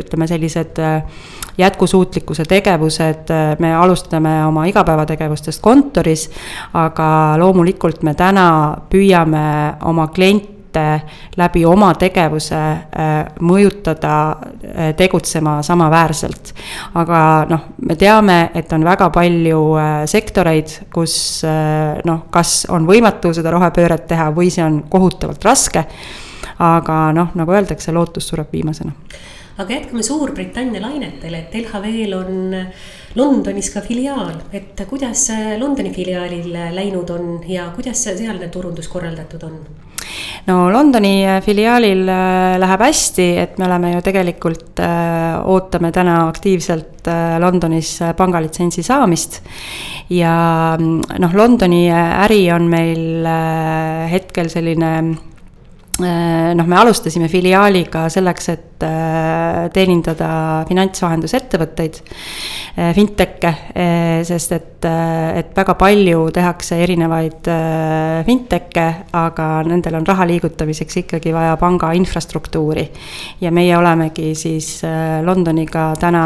ütleme, 0.00 0.26
sellised 0.28 0.78
äh, 0.82 1.02
jätkusuutlikkuse 1.58 2.44
tegevused, 2.48 3.30
äh, 3.30 3.56
me 3.58 3.74
alustame 3.74 4.46
oma 4.46 4.66
igapäevategevustest 4.70 5.62
kontoris, 5.62 6.28
aga 6.74 7.38
loomulikult 7.38 8.02
me 8.02 8.14
täna 8.14 8.50
püüame 8.90 9.48
oma 9.88 10.08
kliente 10.14 10.84
läbi 11.36 11.64
oma 11.66 11.94
tegevuse 11.98 12.58
äh, 12.58 13.16
mõjutada 13.40 14.14
tegutsema 14.96 15.58
samaväärselt. 15.62 16.54
aga 16.94 17.20
noh, 17.50 17.66
me 17.88 17.96
teame, 17.96 18.38
et 18.54 18.72
on 18.72 18.84
väga 18.84 19.10
palju 19.10 19.62
sektoreid, 20.06 20.78
kus 20.92 21.42
noh, 22.04 22.24
kas 22.30 22.66
on 22.70 22.86
võimatu 22.86 23.32
seda 23.34 23.50
rohepööret 23.50 24.06
teha 24.06 24.30
või 24.36 24.52
see 24.54 24.64
on 24.64 24.82
kohutavalt 24.90 25.44
raske 25.44 25.86
aga 26.58 27.00
noh, 27.16 27.34
nagu 27.38 27.54
öeldakse, 27.54 27.92
lootus 27.92 28.28
sureb 28.28 28.52
viimasena. 28.52 28.92
aga 29.58 29.74
jätkame 29.74 30.02
Suurbritannia 30.02 30.82
lainetel, 30.82 31.34
et 31.34 31.54
LHV-l 31.54 32.14
on 32.14 32.56
Londonis 33.18 33.72
ka 33.74 33.80
filiaal, 33.82 34.36
et 34.52 34.78
kuidas 34.88 35.28
Londoni 35.58 35.90
filiaalil 35.90 36.52
läinud 36.74 37.10
on 37.10 37.40
ja 37.48 37.70
kuidas 37.74 38.04
sealne 38.04 38.48
turundus 38.48 38.88
korraldatud 38.88 39.42
on? 39.42 39.60
no 40.46 40.72
Londoni 40.72 41.24
filiaalil 41.44 42.08
äh, 42.08 42.56
läheb 42.60 42.82
hästi, 42.86 43.26
et 43.42 43.58
me 43.58 43.66
oleme 43.68 43.92
ju 43.94 44.02
tegelikult 44.04 44.80
äh,, 44.82 45.38
ootame 45.44 45.92
täna 45.92 46.20
aktiivselt 46.28 47.08
äh, 47.08 47.36
Londonis 47.40 47.98
pangalitsentsi 48.16 48.82
saamist. 48.82 49.42
ja 50.10 50.76
mm, 50.78 51.18
noh, 51.18 51.34
Londoni 51.34 51.88
äri 51.92 52.46
on 52.52 52.68
meil 52.70 53.26
hetkel 54.08 54.48
selline 54.52 54.92
noh, 56.02 56.66
me 56.68 56.76
alustasime 56.78 57.28
filiaaliga 57.30 58.04
selleks, 58.12 58.48
et 58.52 58.84
äh, 58.86 59.66
teenindada 59.74 60.30
finantsvahendusettevõtteid, 60.68 61.98
äh, 62.78 62.92
fintech'e, 62.96 63.52
sest 64.28 64.54
et, 64.56 64.86
et 64.88 65.50
väga 65.56 65.74
palju 65.78 66.28
tehakse 66.34 66.78
erinevaid 66.84 67.50
fintech'e, 68.26 68.86
aga 69.18 69.48
nendel 69.66 69.98
on 70.00 70.08
raha 70.08 70.26
liigutamiseks 70.30 71.02
ikkagi 71.02 71.34
vaja 71.34 71.56
panga 71.60 71.92
infrastruktuuri. 71.98 72.88
ja 73.40 73.50
meie 73.50 73.76
olemegi 73.76 74.34
siis 74.34 74.82
Londoniga 75.24 75.92
täna 76.00 76.24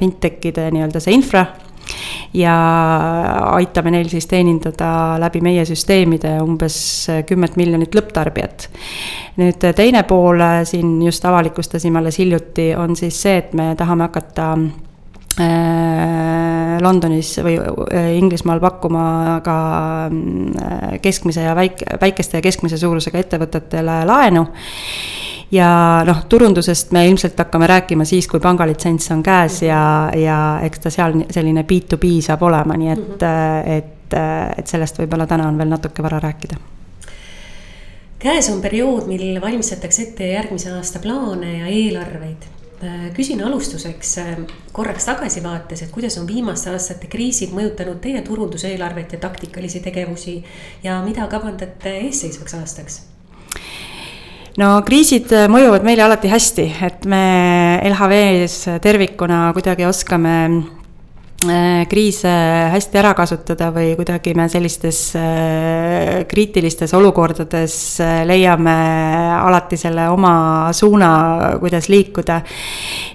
fintech'ide 0.00 0.70
nii-öelda 0.74 1.02
see 1.02 1.14
infra 1.14 1.46
ja 2.34 2.54
aitame 3.56 3.90
neil 3.94 4.08
siis 4.10 4.26
teenindada 4.30 5.16
läbi 5.20 5.40
meie 5.44 5.64
süsteemide 5.68 6.36
umbes 6.42 6.76
kümmet 7.26 7.56
miljonit 7.60 7.94
lõpptarbijat. 7.94 8.68
nüüd 9.40 9.64
teine 9.76 10.02
pool 10.08 10.42
siin 10.64 10.98
just 11.02 11.24
avalikustasime 11.24 11.98
alles 11.98 12.18
hiljuti, 12.18 12.74
on 12.76 12.96
siis 12.96 13.22
see, 13.22 13.36
et 13.40 13.54
me 13.54 13.72
tahame 13.78 14.08
hakata 14.08 14.52
äh, 15.40 16.78
Londonis 16.82 17.36
või 17.44 17.56
äh, 17.58 18.12
Inglismaal 18.18 18.60
pakkuma 18.60 19.40
ka 19.44 19.56
äh, 20.06 20.98
keskmise 21.02 21.46
ja 21.46 21.54
väike, 21.56 21.96
väikeste 22.00 22.38
ja 22.38 22.44
keskmise 22.44 22.78
suurusega 22.78 23.18
ettevõtetele 23.24 24.02
laenu 24.08 24.46
ja 25.50 26.02
noh, 26.06 26.24
turundusest 26.28 26.92
me 26.92 27.06
ilmselt 27.08 27.38
hakkame 27.38 27.66
rääkima 27.66 28.04
siis, 28.04 28.28
kui 28.28 28.40
pangalitsents 28.40 29.10
on 29.10 29.22
käes 29.22 29.62
ja, 29.62 30.10
ja 30.16 30.40
eks 30.62 30.84
ta 30.86 30.90
seal 30.90 31.24
selline 31.30 31.64
B2B 31.66 32.20
saab 32.24 32.42
olema, 32.42 32.76
nii 32.76 32.92
et 32.92 33.06
mm, 33.06 33.16
-hmm. 33.16 33.78
et, 33.78 34.18
et 34.58 34.66
sellest 34.66 34.98
võib-olla 34.98 35.26
täna 35.26 35.48
on 35.48 35.58
veel 35.58 35.68
natuke 35.68 36.02
vara 36.02 36.20
rääkida 36.20 36.56
käes 38.20 38.50
on 38.52 38.60
periood, 38.60 39.06
mil 39.08 39.40
valmistatakse 39.40 40.02
ette 40.02 40.32
järgmise 40.34 40.72
aasta 40.76 40.98
plaane 40.98 41.58
ja 41.58 41.66
eelarveid. 41.66 42.48
küsin 43.14 43.42
alustuseks 43.44 44.14
korraks 44.72 45.04
tagasivaates, 45.04 45.82
et 45.82 45.90
kuidas 45.90 46.18
on 46.18 46.26
viimaste 46.26 46.70
aastate 46.70 47.06
kriisid 47.12 47.52
mõjutanud 47.52 48.00
teie 48.00 48.22
turunduseelarvet 48.24 49.12
ja 49.12 49.18
taktikalisi 49.18 49.80
tegevusi 49.84 50.38
ja 50.82 51.02
mida 51.04 51.26
kavandate 51.26 51.96
eesseisvaks 52.06 52.54
aastaks? 52.54 53.02
No 54.60 54.74
kriisid 54.86 55.30
äh, 55.32 55.46
mõjuvad 55.50 55.84
meile 55.86 56.04
alati 56.04 56.30
hästi, 56.30 56.66
et 56.86 57.06
me 57.08 57.22
LHV-s 57.88 58.76
tervikuna 58.84 59.48
kuidagi 59.56 59.88
oskame 59.88 60.34
kriise 61.88 62.30
hästi 62.72 62.98
ära 63.00 63.14
kasutada 63.16 63.70
või 63.72 63.94
kuidagi 63.96 64.34
me 64.36 64.44
sellistes 64.52 64.98
äh, 65.16 66.26
kriitilistes 66.28 66.92
olukordades 66.98 67.74
äh, 68.04 68.20
leiame 68.28 68.74
alati 69.40 69.78
selle 69.80 70.08
oma 70.12 70.32
suuna, 70.76 71.10
kuidas 71.60 71.88
liikuda. 71.88 72.40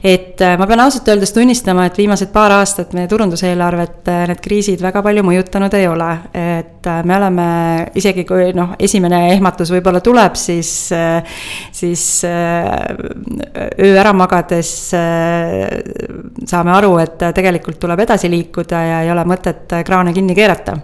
et 0.03 0.41
ma 0.57 0.65
pean 0.67 0.81
ausalt 0.85 1.07
öeldes 1.13 1.33
tunnistama, 1.33 1.85
et 1.85 1.97
viimased 1.97 2.31
paar 2.33 2.55
aastat 2.57 2.93
meie 2.97 3.07
turunduseelarvet 3.07 4.09
need 4.31 4.41
kriisid 4.41 4.81
väga 4.81 5.03
palju 5.05 5.23
mõjutanud 5.25 5.77
ei 5.77 5.87
ole. 5.87 6.09
et 6.33 6.89
me 7.05 7.17
oleme, 7.17 7.47
isegi 7.95 8.25
kui 8.25 8.51
noh, 8.57 8.73
esimene 8.79 9.21
ehmatus 9.35 9.71
võib-olla 9.73 10.01
tuleb, 10.05 10.35
siis, 10.37 10.89
siis 11.71 12.05
öö 12.25 13.93
ära 13.95 14.13
magades 14.13 14.71
saame 16.45 16.73
aru, 16.75 16.91
et 17.01 17.25
tegelikult 17.35 17.79
tuleb 17.81 18.01
edasi 18.05 18.14
edasi 18.15 18.29
liikuda 18.31 18.79
ja 18.79 18.99
ei 19.03 19.09
ole 19.11 19.25
mõtet 19.27 19.73
kraane 19.85 20.13
kinni 20.15 20.35
keerata. 20.35 20.77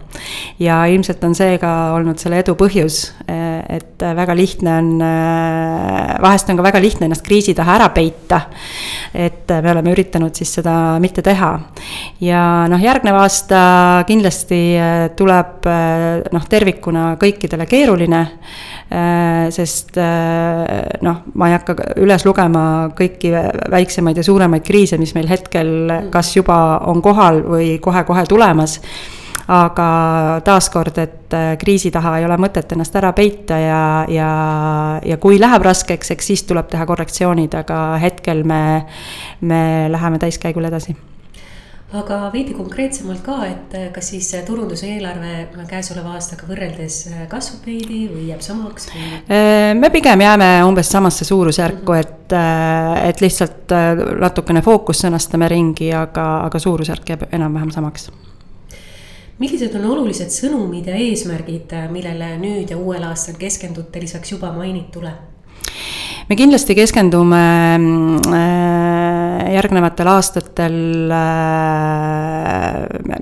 ja 0.60 0.84
ilmselt 0.92 1.24
on 1.24 1.36
see 1.36 1.56
ka 1.62 1.94
olnud 1.96 2.20
selle 2.20 2.42
edu 2.42 2.58
põhjus, 2.60 3.14
et 3.72 4.04
väga 4.04 4.36
lihtne 4.36 4.74
on, 4.76 4.90
vahest 6.22 6.50
on 6.52 6.60
ka 6.60 6.66
väga 6.66 6.82
lihtne 6.84 7.08
ennast 7.08 7.24
kriisi 7.24 7.56
taha 7.56 7.78
ära 7.80 7.90
peita. 7.96 8.42
et 9.14 9.48
me 9.48 9.72
oleme 9.72 9.94
üritanud 9.96 10.36
siis 10.36 10.52
seda 10.60 11.00
mitte 11.00 11.24
teha. 11.24 11.54
ja 12.20 12.44
noh, 12.68 12.84
järgnev 12.84 13.22
aasta 13.22 14.04
kindlasti 14.08 14.62
tuleb 15.16 15.72
noh, 16.32 16.46
tervikuna 16.52 17.16
kõikidele 17.22 17.66
keeruline 17.66 18.26
Äh, 18.92 19.48
sest 19.56 19.96
äh, 19.96 20.98
noh, 21.00 21.22
ma 21.40 21.48
ei 21.48 21.54
hakka 21.56 21.78
üles 22.04 22.26
lugema 22.28 22.90
kõiki 22.92 23.30
väiksemaid 23.72 24.18
ja 24.20 24.26
suuremaid 24.28 24.66
kriise, 24.68 24.98
mis 25.00 25.14
meil 25.16 25.30
hetkel 25.32 26.10
kas 26.12 26.34
juba 26.36 26.58
on 26.92 27.00
kohal 27.00 27.21
või 27.48 27.74
kohe-kohe 27.82 28.26
tulemas. 28.30 28.80
aga 29.52 29.86
taaskord, 30.46 30.98
et 31.02 31.34
äh, 31.34 31.58
kriisi 31.60 31.90
taha 31.92 32.14
ei 32.20 32.26
ole 32.26 32.38
mõtet 32.40 32.72
ennast 32.72 32.96
ära 32.96 33.10
peita 33.12 33.58
ja, 33.60 33.82
ja, 34.08 34.32
ja 35.04 35.18
kui 35.18 35.40
läheb 35.42 35.66
raskeks, 35.66 36.14
eks 36.14 36.32
siis 36.32 36.44
tuleb 36.48 36.70
teha 36.72 36.86
korrektsioonid, 36.86 37.58
aga 37.60 37.82
hetkel 38.00 38.46
me, 38.48 38.86
me 39.42 39.64
läheme 39.92 40.22
täiskäigul 40.22 40.70
edasi 40.70 40.96
aga 41.98 42.18
veidi 42.32 42.54
konkreetsemalt 42.56 43.22
ka, 43.26 43.38
et 43.50 43.76
eh, 43.76 43.88
kas 43.94 44.12
siis 44.14 44.30
turunduse 44.48 44.88
eelarve 44.94 45.66
käesoleva 45.70 46.16
aastaga 46.16 46.48
võrreldes 46.48 47.00
eh, 47.10 47.24
kasvab 47.32 47.68
veidi 47.68 48.06
või 48.12 48.30
jääb 48.30 48.44
samaks 48.46 48.88
või...? 48.92 49.08
Eh, 49.28 49.72
me 49.78 49.92
pigem 49.94 50.24
jääme 50.24 50.50
umbes 50.68 50.92
samasse 50.92 51.28
suurusjärku, 51.28 51.96
et, 52.00 52.36
et 53.04 53.24
lihtsalt 53.24 53.76
natukene 54.22 54.64
fookust 54.64 55.06
sõnastame 55.06 55.50
ringi, 55.52 55.92
aga, 55.96 56.28
aga 56.48 56.62
suurusjärk 56.64 57.16
jääb 57.16 57.28
enam-vähem 57.32 57.74
samaks 57.76 58.12
millised 59.42 59.74
on 59.80 59.88
olulised 59.90 60.30
sõnumid 60.30 60.86
ja 60.92 60.96
eesmärgid, 61.02 61.74
millele 61.90 62.36
nüüd 62.38 62.70
ja 62.70 62.78
uuel 62.78 63.08
aastal 63.08 63.40
keskendute 63.42 64.04
lisaks 64.04 64.36
juba 64.36 64.52
mainitule? 64.54 65.16
me 66.30 66.38
kindlasti 66.38 66.76
keskendume 66.78 67.42
äh, 67.76 69.01
järgnevatel 69.54 70.08
aastatel, 70.12 70.78
äh, 71.12 71.22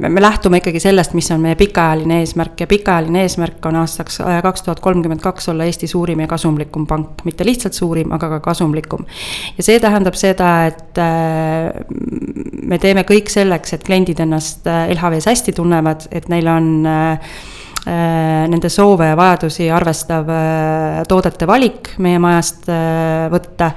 me 0.10 0.22
lähtume 0.22 0.58
ikkagi 0.62 0.80
sellest, 0.84 1.14
mis 1.18 1.32
on 1.32 1.42
meie 1.44 1.56
pikaajaline 1.60 2.20
eesmärk 2.24 2.60
ja 2.64 2.68
pikaajaline 2.68 3.22
eesmärk 3.26 3.66
on 3.70 3.76
aastaks 3.82 4.20
äh, 4.22 4.42
kaks 4.44 4.62
tuhat 4.68 4.80
kolmkümmend 4.84 5.22
kaks 5.24 5.50
olla 5.54 5.64
Eesti 5.70 5.88
suurim 5.88 6.20
ja 6.20 6.28
kasumlikum 6.28 6.88
pank, 6.88 7.24
mitte 7.28 7.46
lihtsalt 7.48 7.74
suurim, 7.78 8.12
aga 8.12 8.30
ka 8.36 8.40
kasumlikum. 8.52 9.06
ja 9.58 9.64
see 9.64 9.80
tähendab 9.80 10.16
seda, 10.20 10.66
et 10.70 10.98
me 12.70 12.78
teeme 12.78 13.04
kõik 13.08 13.30
selleks, 13.32 13.74
et 13.74 13.84
kliendid 13.86 14.20
ennast 14.20 14.68
LHV-s 14.68 15.30
hästi 15.30 15.54
tunnevad, 15.58 16.08
et 16.12 16.30
neil 16.30 16.48
on 16.48 16.70
Äh, 16.90 17.20
nende 18.50 18.70
soove 18.70 19.08
ja 19.10 19.18
vajadusi 19.18 19.70
arvestav 19.72 20.30
äh, 20.34 21.02
toodete 21.08 21.48
valik 21.48 21.94
meie 22.04 22.20
majast 22.22 22.70
äh, 22.70 23.28
võtta. 23.32 23.72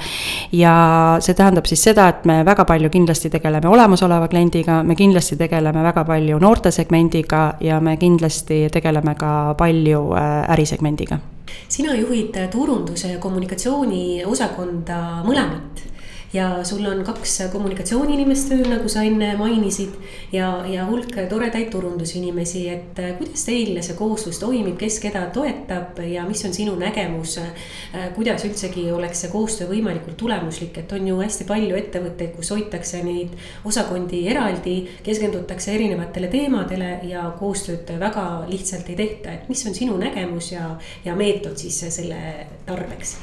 ja 0.53 0.75
see 1.21 1.37
tähendab 1.39 1.69
siis 1.71 1.83
seda, 1.89 2.09
et 2.13 2.25
me 2.29 2.41
väga 2.47 2.67
palju 2.69 2.91
kindlasti 2.93 3.31
tegeleme 3.33 3.69
olemasoleva 3.69 4.29
kliendiga, 4.33 4.83
me 4.83 4.97
kindlasti 4.99 5.39
tegeleme 5.41 5.85
väga 5.89 6.05
palju 6.09 6.41
noortesegmendiga 6.43 7.45
ja 7.61 7.81
me 7.81 7.97
kindlasti 8.01 8.67
tegeleme 8.73 9.15
ka 9.19 9.55
palju 9.59 10.03
ärisegmendiga 10.17 11.21
sina 11.69 11.95
juhid 11.97 12.37
turunduse 12.53 13.13
ja 13.13 13.19
kommunikatsiooni 13.21 14.23
osakonda 14.29 15.23
mõlemat 15.27 15.92
ja 16.33 16.65
sul 16.65 16.87
on 16.87 17.03
kaks 17.05 17.35
kommunikatsiooniinimest 17.53 18.49
tööl, 18.53 18.65
nagu 18.71 18.89
sa 18.89 19.05
enne 19.05 19.33
mainisid. 19.37 19.93
ja, 20.33 20.65
ja 20.69 20.87
hulk 20.89 21.15
toredaid 21.29 21.69
turundusinimesi, 21.71 22.63
et 22.73 22.99
äh, 22.99 23.13
kuidas 23.19 23.45
teil 23.45 23.77
see 23.85 23.97
kooslus 23.99 24.41
toimib, 24.41 24.79
kes 24.81 24.99
keda 25.03 25.27
toetab 25.35 26.01
ja 26.09 26.25
mis 26.29 26.45
on 26.49 26.55
sinu 26.57 26.77
nägemus. 26.81 27.37
Äh, 27.43 28.09
kuidas 28.17 28.45
üldsegi 28.49 28.89
oleks 28.93 29.25
see 29.25 29.33
koostöö 29.33 29.69
võimalikult 29.71 30.17
tulemuslik, 30.21 30.79
et 30.81 30.93
on 30.93 31.09
ju 31.09 31.21
hästi 31.21 31.47
palju 31.49 31.77
ettevõtteid, 31.77 32.35
kus 32.37 32.53
hoitakse 32.55 33.03
neid 33.05 33.37
osakondi 33.69 34.25
eraldi, 34.33 34.77
keskendutakse 35.05 35.75
erinevatele 35.77 36.33
teemadele 36.33 36.95
ja 37.09 37.27
koostööd 37.39 37.93
väga 38.01 38.27
lihtsalt 38.49 38.89
ei 38.89 38.97
tehta, 38.97 39.37
et 39.37 39.53
mis 39.53 39.67
on 39.69 39.77
sinu 39.77 39.99
nägemus 40.01 40.53
ja, 40.55 40.77
ja 41.05 41.17
meetod 41.19 41.61
siis 41.61 41.83
selle 41.93 42.49
tarbeks 42.67 43.19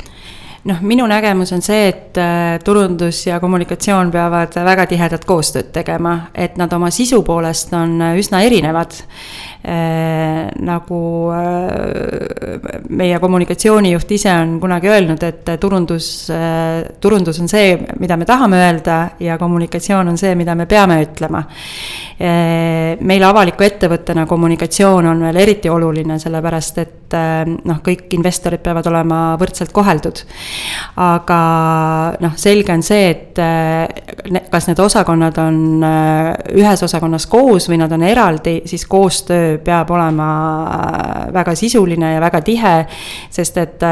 noh, 0.69 0.79
minu 0.85 1.05
nägemus 1.09 1.51
on 1.55 1.63
see, 1.65 1.89
et 1.89 2.17
äh, 2.21 2.57
turundus 2.63 3.25
ja 3.27 3.39
kommunikatsioon 3.41 4.11
peavad 4.13 4.55
väga 4.65 4.85
tihedat 4.89 5.25
koostööd 5.27 5.71
tegema, 5.75 6.29
et 6.33 6.57
nad 6.59 6.73
oma 6.75 6.91
sisu 6.93 7.21
poolest 7.27 7.73
on 7.77 7.97
üsna 8.19 8.43
erinevad. 8.45 8.95
Äh, 8.99 9.58
nagu 9.61 11.31
äh, 11.35 12.59
meie 12.89 13.19
kommunikatsioonijuht 13.19 14.11
ise 14.15 14.31
on 14.31 14.53
kunagi 14.61 14.87
öelnud, 14.87 15.23
et 15.27 15.49
turundus, 15.59 16.29
äh, 16.31 16.85
turundus 17.01 17.41
on 17.43 17.51
see, 17.51 17.73
mida 17.99 18.15
me 18.17 18.25
tahame 18.25 18.61
öelda 18.63 18.99
ja 19.19 19.37
kommunikatsioon 19.37 20.13
on 20.13 20.17
see, 20.17 20.31
mida 20.39 20.55
me 20.55 20.65
peame 20.65 21.01
ütlema. 21.03 21.43
meil 22.99 23.23
avaliku 23.23 23.63
ettevõttena 23.63 24.25
kommunikatsioon 24.27 25.05
on 25.07 25.21
veel 25.23 25.37
eriti 25.39 25.69
oluline, 25.71 26.17
sellepärast 26.19 26.79
et 26.81 27.15
noh, 27.63 27.77
kõik 27.83 28.11
investorid 28.17 28.59
peavad 28.59 28.89
olema 28.91 29.19
võrdselt 29.39 29.71
koheldud. 29.71 30.19
aga 30.99 31.39
noh, 32.19 32.35
selge 32.35 32.73
on 32.75 32.83
see, 32.83 33.09
et 33.09 33.39
kas 34.51 34.67
need 34.67 34.81
osakonnad 34.83 35.39
on 35.39 35.85
ühes 36.59 36.83
osakonnas 36.83 37.27
koos 37.31 37.69
või 37.71 37.79
nad 37.79 37.95
on 37.95 38.03
eraldi, 38.03 38.57
siis 38.67 38.83
koostöö 38.85 39.48
peab 39.63 39.91
olema 39.91 40.29
väga 41.33 41.55
sisuline 41.55 42.13
ja 42.15 42.21
väga 42.21 42.41
tihe, 42.45 42.75
sest 43.29 43.57
et 43.57 43.87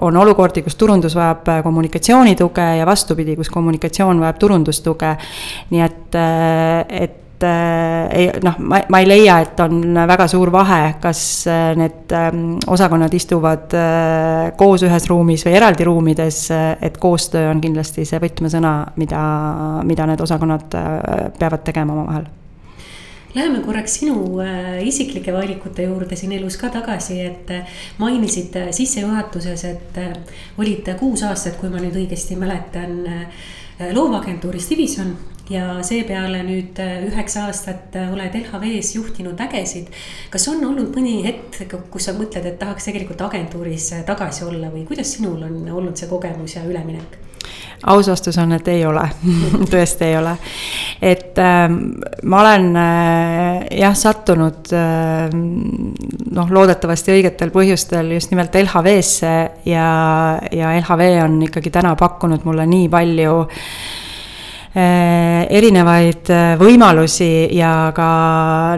on 0.00 0.16
olukordi, 0.16 0.62
kus 0.62 0.76
turundus 0.76 1.16
vajab 1.16 1.48
äh, 1.48 1.62
kommunikatsioonituge 1.62 2.68
ja 2.78 2.86
vastupidi, 2.86 3.36
kus 3.36 3.50
kommunikatsioon 3.50 4.20
vajab 4.20 4.38
turundustuge. 4.38 5.16
nii 5.70 5.80
et, 5.80 6.14
äh, 6.14 7.02
et 7.02 7.44
äh, 7.44 8.08
ei 8.12 8.30
noh, 8.44 8.58
ma, 8.58 8.80
ma 8.88 9.00
ei 9.02 9.08
leia, 9.08 9.38
et 9.44 9.60
on 9.60 9.82
väga 10.08 10.28
suur 10.30 10.52
vahe, 10.52 10.94
kas 11.02 11.22
need 11.76 12.14
ähm, 12.16 12.44
osakonnad 12.66 13.14
istuvad 13.14 13.74
koos 14.56 14.86
ühes 14.86 15.08
ruumis 15.10 15.44
või 15.46 15.58
eraldi 15.58 15.88
ruumides, 15.88 16.46
et 16.80 16.96
koostöö 17.00 17.50
on 17.50 17.60
kindlasti 17.64 18.06
see 18.08 18.22
võtmesõna, 18.22 18.76
mida, 18.96 19.26
mida 19.84 20.08
need 20.08 20.24
osakonnad 20.24 20.80
peavad 21.38 21.66
tegema 21.66 21.98
omavahel 21.98 22.32
Läheme 23.34 23.64
korraks 23.66 23.96
sinu 23.98 24.38
äh, 24.38 24.78
isiklike 24.86 25.32
valikute 25.34 25.82
juurde 25.88 26.14
siin 26.14 26.36
elus 26.36 26.54
ka 26.54 26.68
tagasi, 26.70 27.16
et 27.26 27.50
äh, 27.50 27.72
mainisid 27.98 28.54
äh, 28.60 28.68
sissejuhatuses, 28.70 29.64
et 29.66 29.98
olid 30.62 30.86
kuus 31.00 31.24
aastat, 31.26 31.56
kui 31.58 31.72
ma 31.72 31.82
nüüd 31.82 31.98
õigesti 31.98 32.38
mäletan, 32.38 32.94
loovagentuuris 33.90 34.68
Division 34.70 35.10
ja 35.50 35.80
seepeale 35.82 36.44
nüüd 36.46 36.78
üheksa 37.08 37.48
aastat 37.48 37.98
oled 38.04 38.38
LHV-s 38.38 38.94
juhtinud 39.00 39.34
vägesid. 39.42 39.90
kas 40.30 40.46
on 40.54 40.62
olnud 40.70 40.94
mõni 40.94 41.18
hetk, 41.26 41.74
kus 41.90 42.06
sa 42.06 42.14
mõtled, 42.14 42.46
et 42.46 42.58
tahaks 42.62 42.86
tegelikult 42.86 43.26
agentuuris 43.26 43.90
tagasi 44.06 44.46
olla 44.46 44.70
või 44.70 44.86
kuidas 44.86 45.16
sinul 45.18 45.42
on 45.42 45.58
olnud 45.82 45.98
see 45.98 46.06
kogemus 46.06 46.54
ja 46.54 46.62
üleminek? 46.70 47.18
Aus 47.86 48.08
vastus 48.08 48.38
on, 48.38 48.52
et 48.56 48.68
ei 48.72 48.84
ole 48.86 49.02
tõesti 49.72 50.08
ei 50.08 50.16
ole. 50.16 50.36
et 51.02 51.38
äh, 51.38 51.68
ma 52.22 52.40
olen 52.40 52.70
äh, 52.80 53.66
jah, 53.80 53.96
sattunud 53.98 54.72
äh, 54.72 55.34
noh, 55.34 56.54
loodetavasti 56.56 57.18
õigetel 57.18 57.52
põhjustel 57.54 58.14
just 58.16 58.32
nimelt 58.32 58.56
LHV-sse 58.62 59.34
ja, 59.68 59.90
ja 60.50 60.72
LHV 60.80 61.12
on 61.26 61.38
ikkagi 61.48 61.74
täna 61.74 61.94
pakkunud 61.98 62.46
mulle 62.48 62.66
nii 62.70 62.88
palju 62.92 63.36
äh, 63.44 65.44
erinevaid 65.50 66.32
äh, 66.32 66.56
võimalusi 66.60 67.32
ja 67.54 67.92
ka 67.96 68.10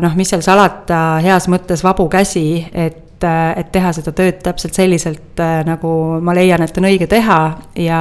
noh, 0.02 0.18
mis 0.18 0.34
seal 0.34 0.44
salata, 0.44 1.22
heas 1.24 1.46
mõttes 1.52 1.86
vabu 1.86 2.08
käsi, 2.12 2.64
et 2.74 3.05
et, 3.16 3.60
et 3.60 3.70
teha 3.72 3.92
seda 3.96 4.12
tööd 4.16 4.40
täpselt 4.44 4.76
selliselt, 4.76 5.38
äh, 5.40 5.60
nagu 5.66 5.90
ma 6.24 6.34
leian, 6.36 6.62
et 6.64 6.76
on 6.78 6.86
õige 6.88 7.08
teha 7.08 7.38
ja, 7.80 8.00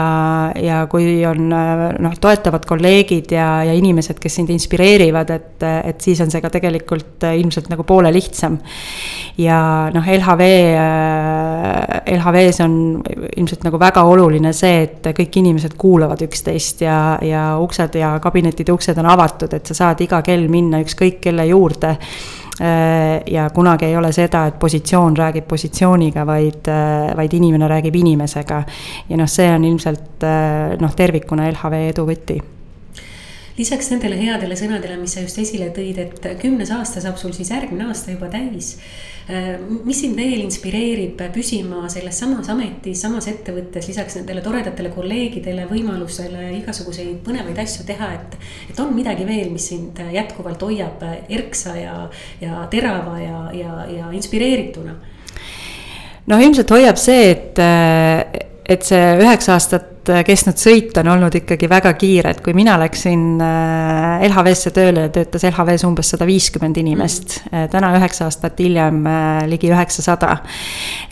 ja 0.60 0.82
kui 0.92 1.24
on 1.28 1.52
äh, 1.56 1.84
noh, 2.04 2.16
toetavad 2.22 2.66
kolleegid 2.68 3.32
ja, 3.36 3.64
ja 3.68 3.76
inimesed, 3.78 4.20
kes 4.22 4.40
sind 4.40 4.52
inspireerivad, 4.54 5.32
et, 5.36 5.64
et 5.64 6.02
siis 6.04 6.20
on 6.24 6.32
see 6.32 6.44
ka 6.44 6.52
tegelikult 6.54 7.28
äh, 7.28 7.38
ilmselt 7.40 7.70
nagu 7.72 7.86
poole 7.88 8.12
lihtsam. 8.14 8.60
ja 9.38 9.90
noh, 9.94 10.06
LHV, 10.06 10.46
LHV-s 12.16 12.62
on 12.64 12.78
ilmselt 13.36 13.66
nagu 13.68 13.80
väga 13.80 14.04
oluline 14.08 14.54
see, 14.56 14.86
et 14.86 15.12
kõik 15.16 15.42
inimesed 15.42 15.76
kuulavad 15.80 16.22
üksteist 16.28 16.86
ja, 16.86 17.18
ja 17.24 17.50
uksed 17.62 18.00
ja 18.00 18.16
kabinetide 18.24 18.76
uksed 18.76 18.98
on 19.00 19.12
avatud, 19.12 19.54
et 19.56 19.68
sa 19.68 19.78
saad 19.84 20.02
iga 20.06 20.22
kell 20.26 20.48
minna 20.52 20.80
ükskõik 20.84 21.22
kelle 21.24 21.48
juurde 21.52 21.96
ja 22.60 23.50
kunagi 23.52 23.86
ei 23.86 23.98
ole 23.98 24.12
seda, 24.16 24.46
et 24.48 24.60
positsioon 24.60 25.18
räägib 25.18 25.48
positsiooniga, 25.48 26.26
vaid, 26.26 26.70
äh, 26.72 27.12
vaid 27.18 27.34
inimene 27.34 27.68
räägib 27.68 27.96
inimesega. 28.00 28.64
ja 29.10 29.18
noh, 29.18 29.28
see 29.28 29.50
on 29.52 29.66
ilmselt 29.68 30.24
äh, 30.24 30.78
noh, 30.80 30.96
tervikuna 30.96 31.50
LHV 31.52 31.88
edu 31.92 32.08
võti 32.08 32.40
lisaks 33.58 33.90
nendele 33.94 34.18
headele 34.20 34.56
sõnadele, 34.60 34.98
mis 35.00 35.16
sa 35.16 35.24
just 35.24 35.40
esile 35.40 35.70
tõid, 35.76 36.00
et 36.02 36.30
kümnes 36.42 36.72
aasta 36.76 37.04
saab 37.04 37.20
sul 37.20 37.34
siis 37.36 37.52
järgmine 37.54 37.88
aasta 37.88 38.12
juba 38.12 38.28
täis. 38.34 38.76
Äh, 39.26 39.56
mis 39.88 40.02
sind 40.04 40.20
veel 40.20 40.44
inspireerib 40.44 41.24
püsima 41.34 41.88
selles 41.90 42.20
samas 42.22 42.50
ametis, 42.54 43.00
samas 43.02 43.30
ettevõttes, 43.32 43.88
lisaks 43.90 44.20
nendele 44.20 44.44
toredatele 44.46 44.92
kolleegidele, 44.94 45.66
võimalusele 45.72 46.52
igasuguseid 46.60 47.24
põnevaid 47.26 47.64
asju 47.64 47.88
teha, 47.88 48.12
et. 48.20 48.38
et 48.70 48.84
on 48.84 48.94
midagi 48.94 49.26
veel, 49.26 49.50
mis 49.54 49.72
sind 49.72 50.04
jätkuvalt 50.14 50.62
hoiab 50.68 51.02
erksa 51.26 51.74
ja, 51.80 51.98
ja 52.44 52.68
terava 52.70 53.18
ja, 53.24 53.42
ja, 53.56 53.82
ja 53.90 54.14
inspireerituna? 54.14 55.00
noh, 56.26 56.42
ilmselt 56.42 56.72
hoiab 56.74 56.98
see, 57.02 57.32
et, 57.32 57.60
et 58.70 58.86
see 58.86 59.04
üheksa 59.22 59.56
aastat 59.58 59.95
Äh, 60.12 60.22
kestnud 60.26 60.60
sõit 60.60 60.96
on 61.02 61.08
olnud 61.16 61.34
ikkagi 61.40 61.68
väga 61.70 61.94
kiire, 61.98 62.36
et 62.36 62.42
kui 62.46 62.54
mina 62.58 62.76
läksin 62.78 63.40
äh, 63.42 64.26
LHV-sse 64.28 64.72
tööle, 64.76 65.08
töötas 65.14 65.46
LHV-s 65.50 65.86
umbes 65.88 66.12
sada 66.14 66.28
viiskümmend 66.30 66.78
inimest. 66.82 67.40
Mm. 67.46 67.56
Äh, 67.64 67.66
täna 67.74 67.90
üheksa 67.98 68.28
aastat 68.30 68.60
hiljem 68.62 69.02
ligi 69.50 69.72
üheksasada. 69.74 70.38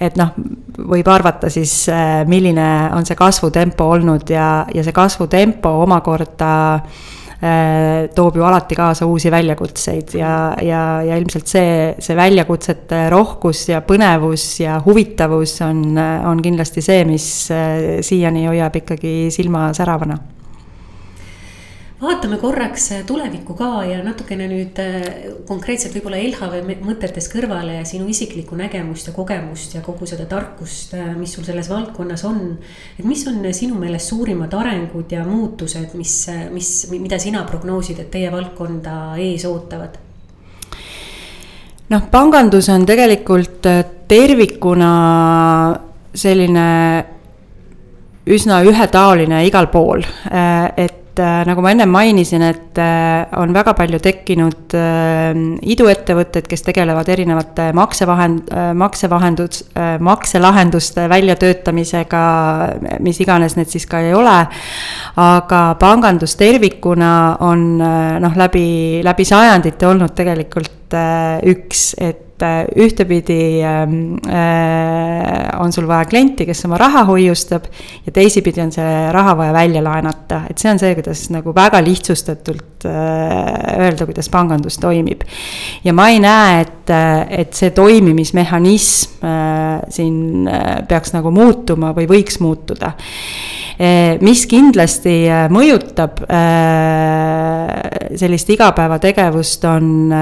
et 0.01 0.17
noh, 0.19 0.33
võib 0.77 1.07
arvata 1.09 1.49
siis, 1.53 1.73
milline 2.29 2.67
on 2.93 3.05
see 3.07 3.17
kasvutempo 3.17 3.87
olnud 3.95 4.29
ja, 4.29 4.65
ja 4.73 4.83
see 4.85 4.95
kasvutempo 4.95 5.71
omakorda 5.83 6.53
toob 8.15 8.37
ju 8.39 8.43
alati 8.47 8.75
kaasa 8.77 9.07
uusi 9.09 9.31
väljakutseid 9.31 10.13
ja, 10.15 10.33
ja, 10.63 10.83
ja 11.03 11.17
ilmselt 11.19 11.49
see, 11.51 11.73
see 11.99 12.15
väljakutsete 12.15 13.07
rohkus 13.11 13.65
ja 13.69 13.81
põnevus 13.83 14.45
ja 14.63 14.77
huvitavus 14.85 15.57
on, 15.65 15.97
on 16.29 16.43
kindlasti 16.45 16.83
see, 16.85 17.03
mis 17.09 17.27
äh, 17.51 17.99
siiani 18.05 18.45
hoiab 18.47 18.79
ikkagi 18.83 19.27
silma 19.33 19.71
säravana 19.75 20.17
vaatame 22.03 22.37
korraks 22.41 22.89
äh, 22.91 23.03
tulevikku 23.07 23.55
ka 23.57 23.83
ja 23.87 24.01
natukene 24.03 24.47
nüüd 24.51 24.79
äh, 24.81 25.05
konkreetselt 25.47 25.95
võib-olla 25.95 26.19
LHV 26.19 26.77
mõtetes 26.83 27.29
kõrvale 27.31 27.77
ja 27.77 27.85
sinu 27.87 28.09
isiklikku 28.11 28.57
nägemust 28.59 29.07
ja 29.07 29.13
kogemust 29.15 29.75
ja 29.77 29.83
kogu 29.85 30.07
seda 30.09 30.25
tarkust, 30.29 30.95
äh, 30.97 31.13
mis 31.17 31.35
sul 31.35 31.45
selles 31.47 31.69
valdkonnas 31.71 32.25
on. 32.27 32.41
et 32.99 33.05
mis 33.07 33.23
on 33.27 33.39
sinu 33.53 33.79
meelest 33.79 34.11
suurimad 34.11 34.53
arengud 34.53 35.11
ja 35.11 35.23
muutused, 35.27 35.93
mis, 35.99 36.15
mis, 36.51 36.71
mida 36.91 37.19
sina 37.19 37.43
prognoosid, 37.47 38.03
et 38.03 38.11
teie 38.11 38.31
valdkonda 38.31 39.15
ees 39.23 39.45
ootavad? 39.47 39.99
noh, 41.93 42.09
pangandus 42.11 42.69
on 42.73 42.85
tegelikult 42.89 43.69
tervikuna 44.09 44.89
selline 46.13 46.67
üsna 48.33 48.59
ühetaoline 48.63 49.43
igal 49.47 49.67
pool, 49.71 50.03
et 50.77 51.02
nagu 51.19 51.61
ma 51.61 51.71
ennem 51.73 51.91
mainisin, 51.93 52.41
et 52.47 52.79
äh, 52.81 53.25
on 53.39 53.53
väga 53.53 53.73
palju 53.77 53.99
tekkinud 54.03 54.75
äh, 54.77 55.37
iduettevõtted, 55.73 56.47
kes 56.49 56.65
tegelevad 56.65 57.09
erinevate 57.13 57.69
maksevahend-, 57.77 58.51
maksevahendus, 58.79 59.63
makselahenduste 60.03 61.07
väljatöötamisega, 61.11 62.23
mis 63.03 63.21
iganes 63.23 63.57
need 63.59 63.71
siis 63.71 63.85
ka 63.89 64.01
ei 64.03 64.13
ole. 64.17 64.35
aga 65.21 65.61
pangandus 65.79 66.35
tervikuna 66.35 67.37
on 67.45 67.77
noh, 67.77 68.37
läbi, 68.37 69.01
läbi 69.05 69.25
sajandite 69.25 69.87
olnud 69.87 70.15
tegelikult 70.17 70.97
üks, 71.53 71.93
et 72.01 72.32
et 72.43 72.67
äh, 72.77 72.85
ühtepidi 72.85 73.63
ähm, 73.63 74.15
äh, 74.27 75.59
on 75.59 75.71
sul 75.71 75.87
vaja 75.87 76.05
klienti, 76.05 76.45
kes 76.45 76.65
oma 76.65 76.77
raha 76.77 77.05
hoiustab 77.07 77.65
ja 78.05 78.11
teisipidi 78.11 78.61
on 78.61 78.71
see 78.71 79.11
raha 79.11 79.35
vaja 79.37 79.53
välja 79.53 79.83
laenata, 79.83 80.43
et 80.49 80.59
see 80.59 80.71
on 80.71 80.81
see, 80.81 80.93
kuidas 80.97 81.25
nagu 81.33 81.53
väga 81.55 81.81
lihtsustatult 81.83 82.87
äh, 82.89 83.79
öelda, 83.79 84.07
kuidas 84.09 84.29
pangandus 84.29 84.77
toimib. 84.81 85.23
ja 85.83 85.93
ma 85.93 86.09
ei 86.11 86.19
näe, 86.23 86.61
et, 86.61 86.93
et 87.29 87.53
see 87.53 87.71
toimimismehhanism 87.71 89.23
siin 89.93 90.49
peaks 90.87 91.13
nagu 91.13 91.31
muutuma 91.31 91.93
või 91.95 92.07
võiks 92.09 92.41
muutuda 92.43 92.91
mis 94.21 94.45
kindlasti 94.49 95.13
eh, 95.25 95.45
mõjutab 95.51 96.19
eh, 96.27 98.13
sellist 98.19 98.49
igapäevategevust, 98.53 99.63
on, 99.65 100.13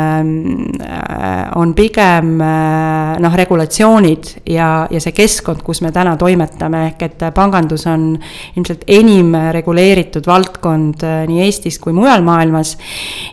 on 1.59 1.73
pigem 1.75 2.29
noh, 2.39 3.33
regulatsioonid 3.35 4.29
ja, 4.47 4.69
ja 4.87 5.01
see 5.03 5.11
keskkond, 5.15 5.59
kus 5.65 5.81
me 5.83 5.91
täna 5.91 6.13
toimetame, 6.19 6.85
ehk 6.91 7.03
et 7.09 7.25
pangandus 7.35 7.83
on 7.91 8.13
ilmselt 8.55 8.85
enim 8.87 9.35
reguleeritud 9.51 10.27
valdkond 10.29 11.03
nii 11.27 11.43
Eestis 11.43 11.81
kui 11.83 11.91
mujal 11.95 12.23
maailmas. 12.23 12.77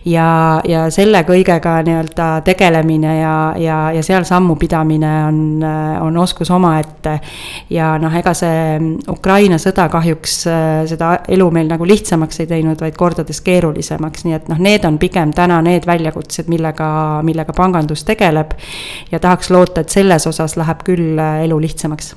ja, 0.05 0.59
ja 0.67 0.89
selle 0.91 1.23
kõigega 1.29 1.77
nii-öelda 1.87 2.29
tegelemine 2.49 3.15
ja, 3.21 3.37
ja, 3.63 3.79
ja 3.95 4.03
seal 4.03 4.27
sammu 4.27 4.59
pidamine 4.59 5.13
on, 5.29 5.41
on 6.03 6.19
oskus 6.19 6.51
omaette. 6.51 7.21
ja 7.71 7.95
noh, 8.03 8.19
ega 8.19 8.35
see 8.35 8.79
Ukraina 9.07 9.59
sõda 9.63 9.87
kahjuks 9.93 10.08
kahjuks 10.09 10.37
seda 10.89 11.11
elu 11.29 11.49
meil 11.53 11.69
nagu 11.69 11.87
lihtsamaks 11.89 12.41
ei 12.43 12.49
teinud, 12.51 12.81
vaid 12.81 12.97
kordades 12.97 13.43
keerulisemaks, 13.45 14.25
nii 14.25 14.37
et 14.39 14.49
noh, 14.49 14.61
need 14.63 14.87
on 14.89 14.99
pigem 14.99 15.35
täna 15.37 15.61
need 15.65 15.87
väljakutsed, 15.89 16.49
millega, 16.49 16.89
millega 17.27 17.53
pangandus 17.57 18.07
tegeleb. 18.09 18.57
ja 19.13 19.21
tahaks 19.21 19.51
loota, 19.51 19.81
et 19.81 19.93
selles 19.93 20.27
osas 20.27 20.57
läheb 20.57 20.83
küll 20.87 21.19
elu 21.19 21.61
lihtsamaks. 21.61 22.15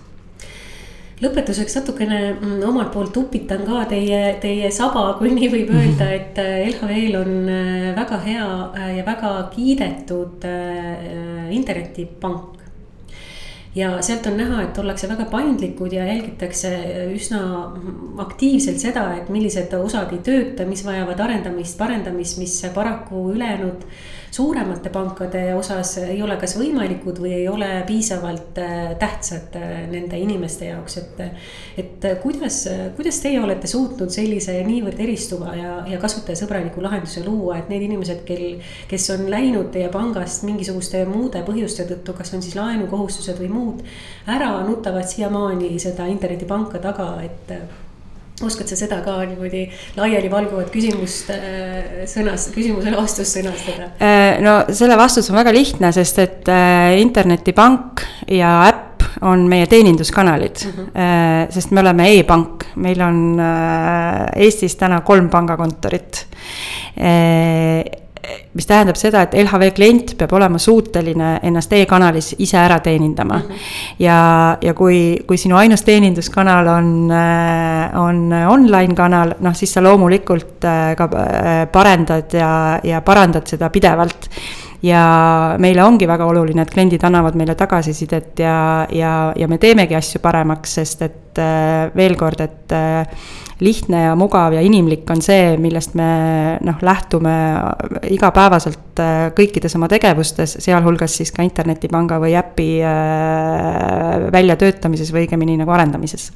Lõpetuseks 1.22 1.76
natukene 1.78 2.20
mm, 2.32 2.62
omalt 2.66 2.90
poolt 2.96 3.18
upitan 3.20 3.62
ka 3.68 3.84
teie, 3.92 4.22
teie 4.42 4.72
saba, 4.74 5.04
kui 5.20 5.30
nii 5.36 5.52
võib 5.52 5.70
öelda, 5.76 6.08
et 6.18 6.40
äh, 6.42 6.64
LHV-l 6.72 7.20
on 7.20 7.36
äh, 7.46 7.92
väga 7.98 8.18
hea 8.24 8.48
äh, 8.48 8.88
ja 8.98 9.06
väga 9.06 9.36
kiidetud 9.54 10.48
internetipank 11.52 12.61
ja 13.76 13.92
sealt 14.04 14.26
on 14.28 14.38
näha, 14.38 14.64
et 14.66 14.78
ollakse 14.78 15.10
väga 15.10 15.26
paindlikud 15.32 15.94
ja 15.96 16.06
jälgitakse 16.06 16.72
üsna 17.16 17.42
aktiivselt 18.20 18.82
seda, 18.84 19.06
et 19.18 19.30
millised 19.32 19.74
osad 19.80 20.12
ei 20.12 20.24
tööta, 20.26 20.66
mis 20.68 20.84
vajavad 20.86 21.20
arendamist, 21.24 21.78
parendamist, 21.80 22.40
mis 22.42 22.58
paraku 22.76 23.30
ülejäänud 23.36 23.86
suuremate 24.32 24.89
pankade 24.89 25.44
osas 25.56 25.98
ei 26.06 26.22
ole 26.24 26.38
kas 26.39 26.56
võimalikud 26.60 27.20
või 27.20 27.34
ei 27.41 27.48
ole 27.52 27.70
piisavalt 27.88 28.60
äh, 28.63 28.94
tähtsad 29.00 29.58
äh, 29.60 29.74
nende 29.91 30.20
inimeste 30.20 30.70
jaoks, 30.72 30.98
et. 31.02 31.22
et 31.82 32.08
kuidas, 32.22 32.63
kuidas 32.96 33.20
teie 33.24 33.41
olete 33.41 33.67
suutnud 33.70 34.12
sellise 34.13 34.56
niivõrd 34.65 35.00
eristuva 35.04 35.54
ja, 35.56 35.74
ja 35.88 36.00
kasutajasõbraliku 36.02 36.84
lahenduse 36.84 37.24
luua, 37.26 37.60
et 37.60 37.70
need 37.72 37.86
inimesed, 37.86 38.24
kel, 38.28 38.62
kes 38.89 39.10
on 39.15 39.28
läinud 39.32 39.72
teie 39.76 39.91
pangast 39.94 40.46
mingisuguste 40.48 41.04
muude 41.10 41.44
põhjuste 41.48 41.86
tõttu, 41.89 42.15
kas 42.17 42.34
on 42.36 42.44
siis 42.44 42.58
laenukohustused 42.60 43.39
või 43.44 43.52
muud, 43.54 43.86
ära 44.32 44.54
nutavad 44.67 45.08
siiamaani 45.12 45.76
seda 45.82 46.08
internetipanka 46.12 46.82
taga, 46.84 47.13
et 47.26 47.56
oskad 48.48 48.70
sa 48.72 48.78
seda 48.80 49.02
ka 49.06 49.18
niimoodi 49.24 49.66
laialivalguvat 49.98 50.72
küsimust 50.74 51.32
äh, 51.34 52.04
sõnas, 52.10 52.50
küsimusele 52.56 52.98
vastust 53.00 53.38
sõnastada? 53.38 53.92
Äh, 54.02 54.40
no 54.44 54.62
selle 54.74 54.98
vastus 55.00 55.30
on 55.32 55.40
väga 55.40 55.54
lihtne, 55.56 55.92
sest 55.96 56.22
et 56.24 56.52
äh, 56.52 56.96
internetipank 57.02 58.06
ja 58.32 58.56
äpp 58.70 59.08
on 59.28 59.44
meie 59.50 59.68
teeninduskanalid 59.70 60.64
mm. 60.66 60.78
-hmm. 60.78 61.52
sest 61.52 61.72
me 61.72 61.82
oleme 61.82 62.08
e-pank, 62.16 62.64
meil 62.76 63.02
on 63.02 63.42
Eestis 64.36 64.76
täna 64.80 65.02
kolm 65.06 65.30
pangakontorit 65.30 66.26
mis 68.54 68.68
tähendab 68.68 68.98
seda, 69.00 69.24
et 69.26 69.34
LHV 69.34 69.72
klient 69.76 70.14
peab 70.20 70.34
olema 70.38 70.60
suuteline 70.62 71.32
ennast 71.48 71.74
e-kanalis 71.74 72.34
ise 72.40 72.58
ära 72.60 72.80
teenindama 72.80 73.38
mm. 73.38 73.48
-hmm. 73.50 73.96
ja, 74.00 74.58
ja 74.62 74.74
kui, 74.74 75.24
kui 75.28 75.38
sinu 75.38 75.56
ainus 75.58 75.82
teeninduskanal 75.84 76.68
on, 76.68 77.12
äh, 77.12 78.00
on 78.00 78.34
online 78.48 78.96
kanal, 78.96 79.34
noh 79.40 79.56
siis 79.56 79.74
sa 79.74 79.84
loomulikult 79.84 80.66
äh, 80.66 80.96
ka 80.96 81.10
äh, 81.14 81.68
parendad 81.72 82.34
ja, 82.34 82.80
ja 82.84 83.02
parandad 83.02 83.48
seda 83.48 83.70
pidevalt 83.70 84.30
ja 84.84 85.56
meile 85.58 85.84
ongi 85.84 86.08
väga 86.08 86.26
oluline, 86.26 86.62
et 86.62 86.74
kliendid 86.74 87.04
annavad 87.04 87.36
meile 87.36 87.56
tagasisidet 87.56 88.40
ja, 88.40 88.88
ja, 88.92 89.34
ja 89.36 89.48
me 89.48 89.58
teemegi 89.58 89.96
asju 89.96 90.22
paremaks, 90.22 90.74
sest 90.80 91.02
et 91.02 91.21
veel 91.38 92.15
kord, 92.20 92.41
et 92.44 92.74
lihtne 93.62 94.04
ja 94.08 94.13
mugav 94.17 94.56
ja 94.56 94.62
inimlik 94.65 95.10
on 95.13 95.22
see, 95.22 95.56
millest 95.62 95.94
me 95.98 96.10
noh, 96.65 96.80
lähtume 96.82 97.34
igapäevaselt 98.10 99.02
äh, 99.02 99.28
kõikides 99.38 99.78
oma 99.78 99.89
tegevustes, 99.91 100.58
sealhulgas 100.65 101.20
siis 101.20 101.32
ka 101.36 101.46
internetipanga 101.46 102.17
või 102.22 102.34
äpi 102.39 102.70
äh, 102.82 104.26
väljatöötamises 104.34 105.13
või 105.13 105.28
õigemini 105.28 105.60
nagu 105.62 105.78
arendamises 105.78 106.32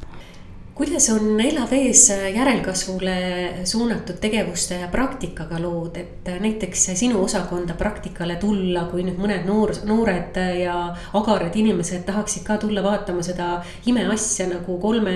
kuidas 0.76 1.10
on 1.10 1.38
LHV-s 1.40 2.10
järelkasvule 2.36 3.16
suunatud 3.64 4.18
tegevuste 4.20 4.76
ja 4.82 4.88
praktikaga 4.92 5.56
lood, 5.64 5.96
et 5.96 6.28
näiteks 6.42 6.90
sinu 7.00 7.22
osakonda 7.24 7.78
praktikale 7.80 8.36
tulla, 8.42 8.84
kui 8.92 9.06
nüüd 9.08 9.16
mõned 9.16 9.48
noor, 9.48 9.72
noored 9.88 10.36
ja 10.60 10.76
agarad 11.16 11.56
inimesed 11.56 12.04
tahaksid 12.04 12.44
ka 12.44 12.58
tulla 12.60 12.84
vaatama 12.84 13.24
seda 13.24 13.62
imeasja 13.88 14.50
nagu 14.50 14.76
kolme 14.84 15.14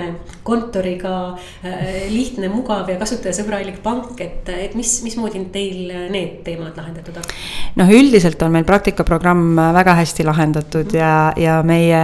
kontoriga 0.48 1.16
äh, 1.36 2.08
lihtne, 2.08 2.48
mugav 2.54 2.88
ja 2.88 2.96
kasutajasõbralik 3.02 3.82
pank, 3.84 4.16
et, 4.24 4.48
et 4.56 4.80
mis, 4.80 4.96
mismoodi 5.04 5.44
teil 5.52 5.92
need 6.14 6.40
teemad 6.48 6.80
lahendatud 6.80 7.20
on? 7.20 7.28
noh, 7.84 7.94
üldiselt 8.00 8.40
on 8.48 8.56
meil 8.56 8.68
praktikaprogramm 8.68 9.60
väga 9.76 9.98
hästi 10.00 10.24
lahendatud 10.24 10.96
ja, 10.96 11.34
ja 11.36 11.60
meie, 11.68 12.02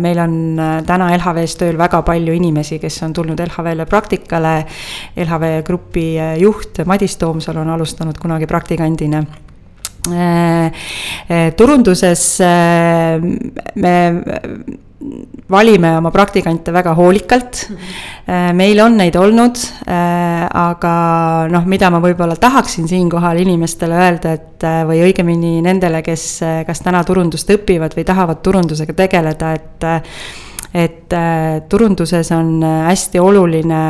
meil 0.00 0.24
on 0.24 0.40
täna 0.88 1.12
LHV-s 1.18 1.60
tööl 1.60 1.76
väga 1.76 2.00
palju 2.08 2.32
inimesi, 2.40 2.77
inimesi, 2.78 2.80
kes 2.80 3.02
on 3.02 3.12
tulnud 3.12 3.38
LHV-le 3.38 3.86
praktikale. 3.86 4.66
LHV 5.16 5.62
grupi 5.64 6.16
juht 6.38 6.84
Madis 6.86 7.16
Toomsalu 7.18 7.60
on 7.60 7.70
alustanud 7.74 8.18
kunagi 8.18 8.46
praktikandina 8.46 9.22
äh, 10.08 10.66
äh, 11.30 11.54
turunduses 11.56 12.40
me 13.74 13.94
valime 15.48 15.96
oma 15.96 16.10
praktikante 16.10 16.72
väga 16.72 16.92
hoolikalt. 16.94 17.68
meil 18.52 18.80
on 18.80 18.96
neid 18.98 19.14
olnud, 19.16 19.56
aga 19.86 21.46
noh, 21.48 21.64
mida 21.64 21.88
ma 21.90 22.00
võib-olla 22.02 22.34
tahaksin 22.36 22.88
siinkohal 22.88 23.38
inimestele 23.40 23.94
öelda, 23.94 24.32
et 24.34 24.66
või 24.90 25.04
õigemini 25.06 25.62
nendele, 25.62 26.02
kes 26.02 26.26
kas 26.66 26.82
täna 26.82 27.04
turundust 27.06 27.48
õpivad 27.54 27.94
või 27.96 28.04
tahavad 28.04 28.42
turundusega 28.42 28.92
tegeleda, 28.98 29.54
et 29.54 29.88
et 30.74 31.12
äh, 31.12 31.62
turunduses 31.68 32.32
on 32.32 32.62
äh, 32.62 32.84
hästi 32.90 33.20
oluline 33.20 33.80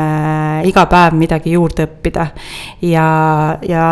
äh, 0.61 0.67
iga 0.69 0.85
päev 0.89 1.17
midagi 1.19 1.51
juurde 1.51 1.87
õppida. 1.89 2.27
ja, 2.81 3.57
ja 3.67 3.85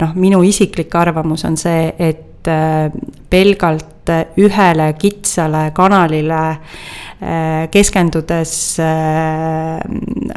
noh, 0.00 0.14
minu 0.14 0.42
isiklik 0.46 0.94
arvamus 0.94 1.44
on 1.44 1.56
see, 1.56 1.92
et 1.98 2.27
pelgalt 3.30 4.12
ühele 4.40 4.92
kitsale 4.96 5.68
kanalile 5.76 6.42
keskendudes 7.70 8.52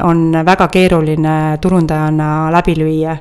on 0.04 0.32
väga 0.45 0.67
keeruline 0.67 1.58
turundajana 1.62 2.52
läbi 2.54 2.76
lüüa. 2.80 3.15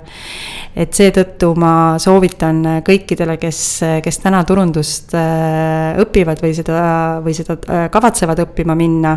Et 0.76 0.94
seetõttu 0.94 1.50
ma 1.58 1.72
soovitan 2.00 2.62
kõikidele, 2.86 3.36
kes, 3.42 3.60
kes 4.04 4.20
täna 4.22 4.44
turundust 4.46 5.16
äh, 5.18 5.98
õpivad 5.98 6.38
või 6.44 6.54
seda, 6.54 6.82
või 7.24 7.34
seda 7.34 7.56
äh, 7.58 7.88
kavatsevad 7.90 8.44
õppima 8.46 8.76
minna, 8.78 9.16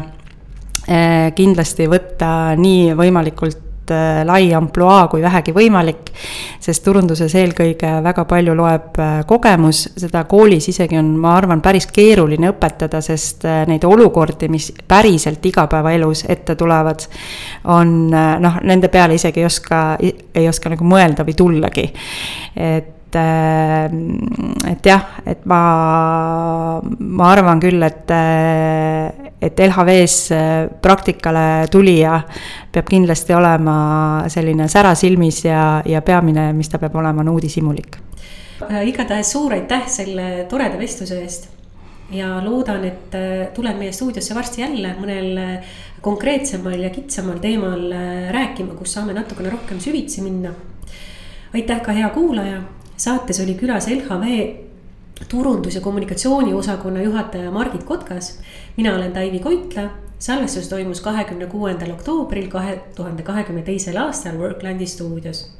äh, 0.87 1.29
kindlasti 1.37 1.85
võtta 1.91 2.31
nii 2.57 2.95
võimalikult 2.97 3.72
lai 4.25 4.53
ampluaa 4.53 5.07
kui 5.11 5.21
vähegi 5.23 5.53
võimalik, 5.55 6.11
sest 6.63 6.83
turunduses 6.85 7.35
eelkõige 7.35 7.91
väga 8.05 8.25
palju 8.29 8.55
loeb 8.57 8.99
kogemus, 9.27 9.83
seda 9.99 10.23
koolis 10.29 10.69
isegi 10.71 10.97
on, 10.99 11.13
ma 11.19 11.35
arvan, 11.37 11.61
päris 11.61 11.87
keeruline 11.93 12.53
õpetada, 12.53 13.01
sest 13.03 13.47
neid 13.69 13.85
olukordi, 13.87 14.49
mis 14.51 14.71
päriselt 14.87 15.45
igapäevaelus 15.45 16.25
ette 16.29 16.55
tulevad, 16.59 17.05
on 17.73 17.95
noh, 18.09 18.59
nende 18.63 18.89
peale 18.93 19.19
isegi 19.19 19.43
ei 19.43 19.47
oska, 19.49 19.85
ei 20.01 20.49
oska 20.49 20.73
nagu 20.73 20.87
mõelda 20.87 21.27
või 21.27 21.37
tullagi. 21.37 21.87
et 22.55 23.02
äh, 23.19 23.89
et 24.71 24.85
jah, 24.85 25.17
et 25.25 25.45
ma, 25.49 25.61
ma 26.81 27.29
arvan 27.31 27.61
küll, 27.63 27.81
et, 27.83 28.11
et 29.43 29.63
LHV-s 29.67 30.17
praktikale 30.83 31.67
tulija 31.71 32.19
peab 32.73 32.89
kindlasti 32.89 33.35
olema 33.35 33.75
selline 34.31 34.67
sära 34.71 34.95
silmis 34.95 35.43
ja, 35.45 35.81
ja 35.85 36.01
peamine, 36.01 36.51
mis 36.57 36.71
ta 36.71 36.81
peab 36.81 36.95
olema, 37.01 37.21
on 37.21 37.33
uudishimulik. 37.35 37.99
Äh, 38.69 38.87
igatahes 38.87 39.33
suur 39.33 39.53
aitäh 39.55 39.87
selle 39.91 40.45
toreda 40.49 40.77
vestluse 40.79 41.19
eest 41.23 41.49
ja 42.13 42.37
loodan, 42.43 42.83
et 42.85 43.15
äh, 43.17 43.47
tulen 43.55 43.79
meie 43.79 43.91
stuudiosse 43.95 44.35
varsti 44.37 44.61
jälle 44.61 44.93
mõnel 44.99 45.39
konkreetsemal 46.03 46.77
ja 46.83 46.91
kitsamal 46.93 47.39
teemal 47.43 47.87
äh, 47.91 48.29
rääkima, 48.35 48.75
kus 48.77 48.95
saame 48.97 49.15
natukene 49.15 49.51
rohkem 49.53 49.81
süvitsi 49.83 50.23
minna. 50.23 50.53
Aitäh 51.53 51.81
ka 51.81 51.91
hea 51.91 52.09
kuulaja, 52.09 52.61
saates 52.97 53.39
oli 53.39 53.53
külas 53.53 53.87
LHV 53.87 54.55
turundus- 55.29 55.75
ja 55.75 55.81
kommunikatsiooniosakonna 55.81 57.01
juhataja 57.01 57.51
Margit 57.51 57.83
Kotkas. 57.83 58.39
mina 58.77 58.95
olen 58.95 59.11
Taivi 59.11 59.39
Koitla, 59.39 59.89
salvestus 60.19 60.67
toimus 60.67 61.01
kahekümne 61.01 61.45
kuuendal 61.45 61.91
oktoobril 61.91 62.47
kahe 62.47 62.79
tuhande 62.95 63.23
kahekümne 63.23 63.61
teisel 63.61 63.97
aastal 63.97 64.37
Worklandi 64.37 64.85
stuudios 64.85 65.57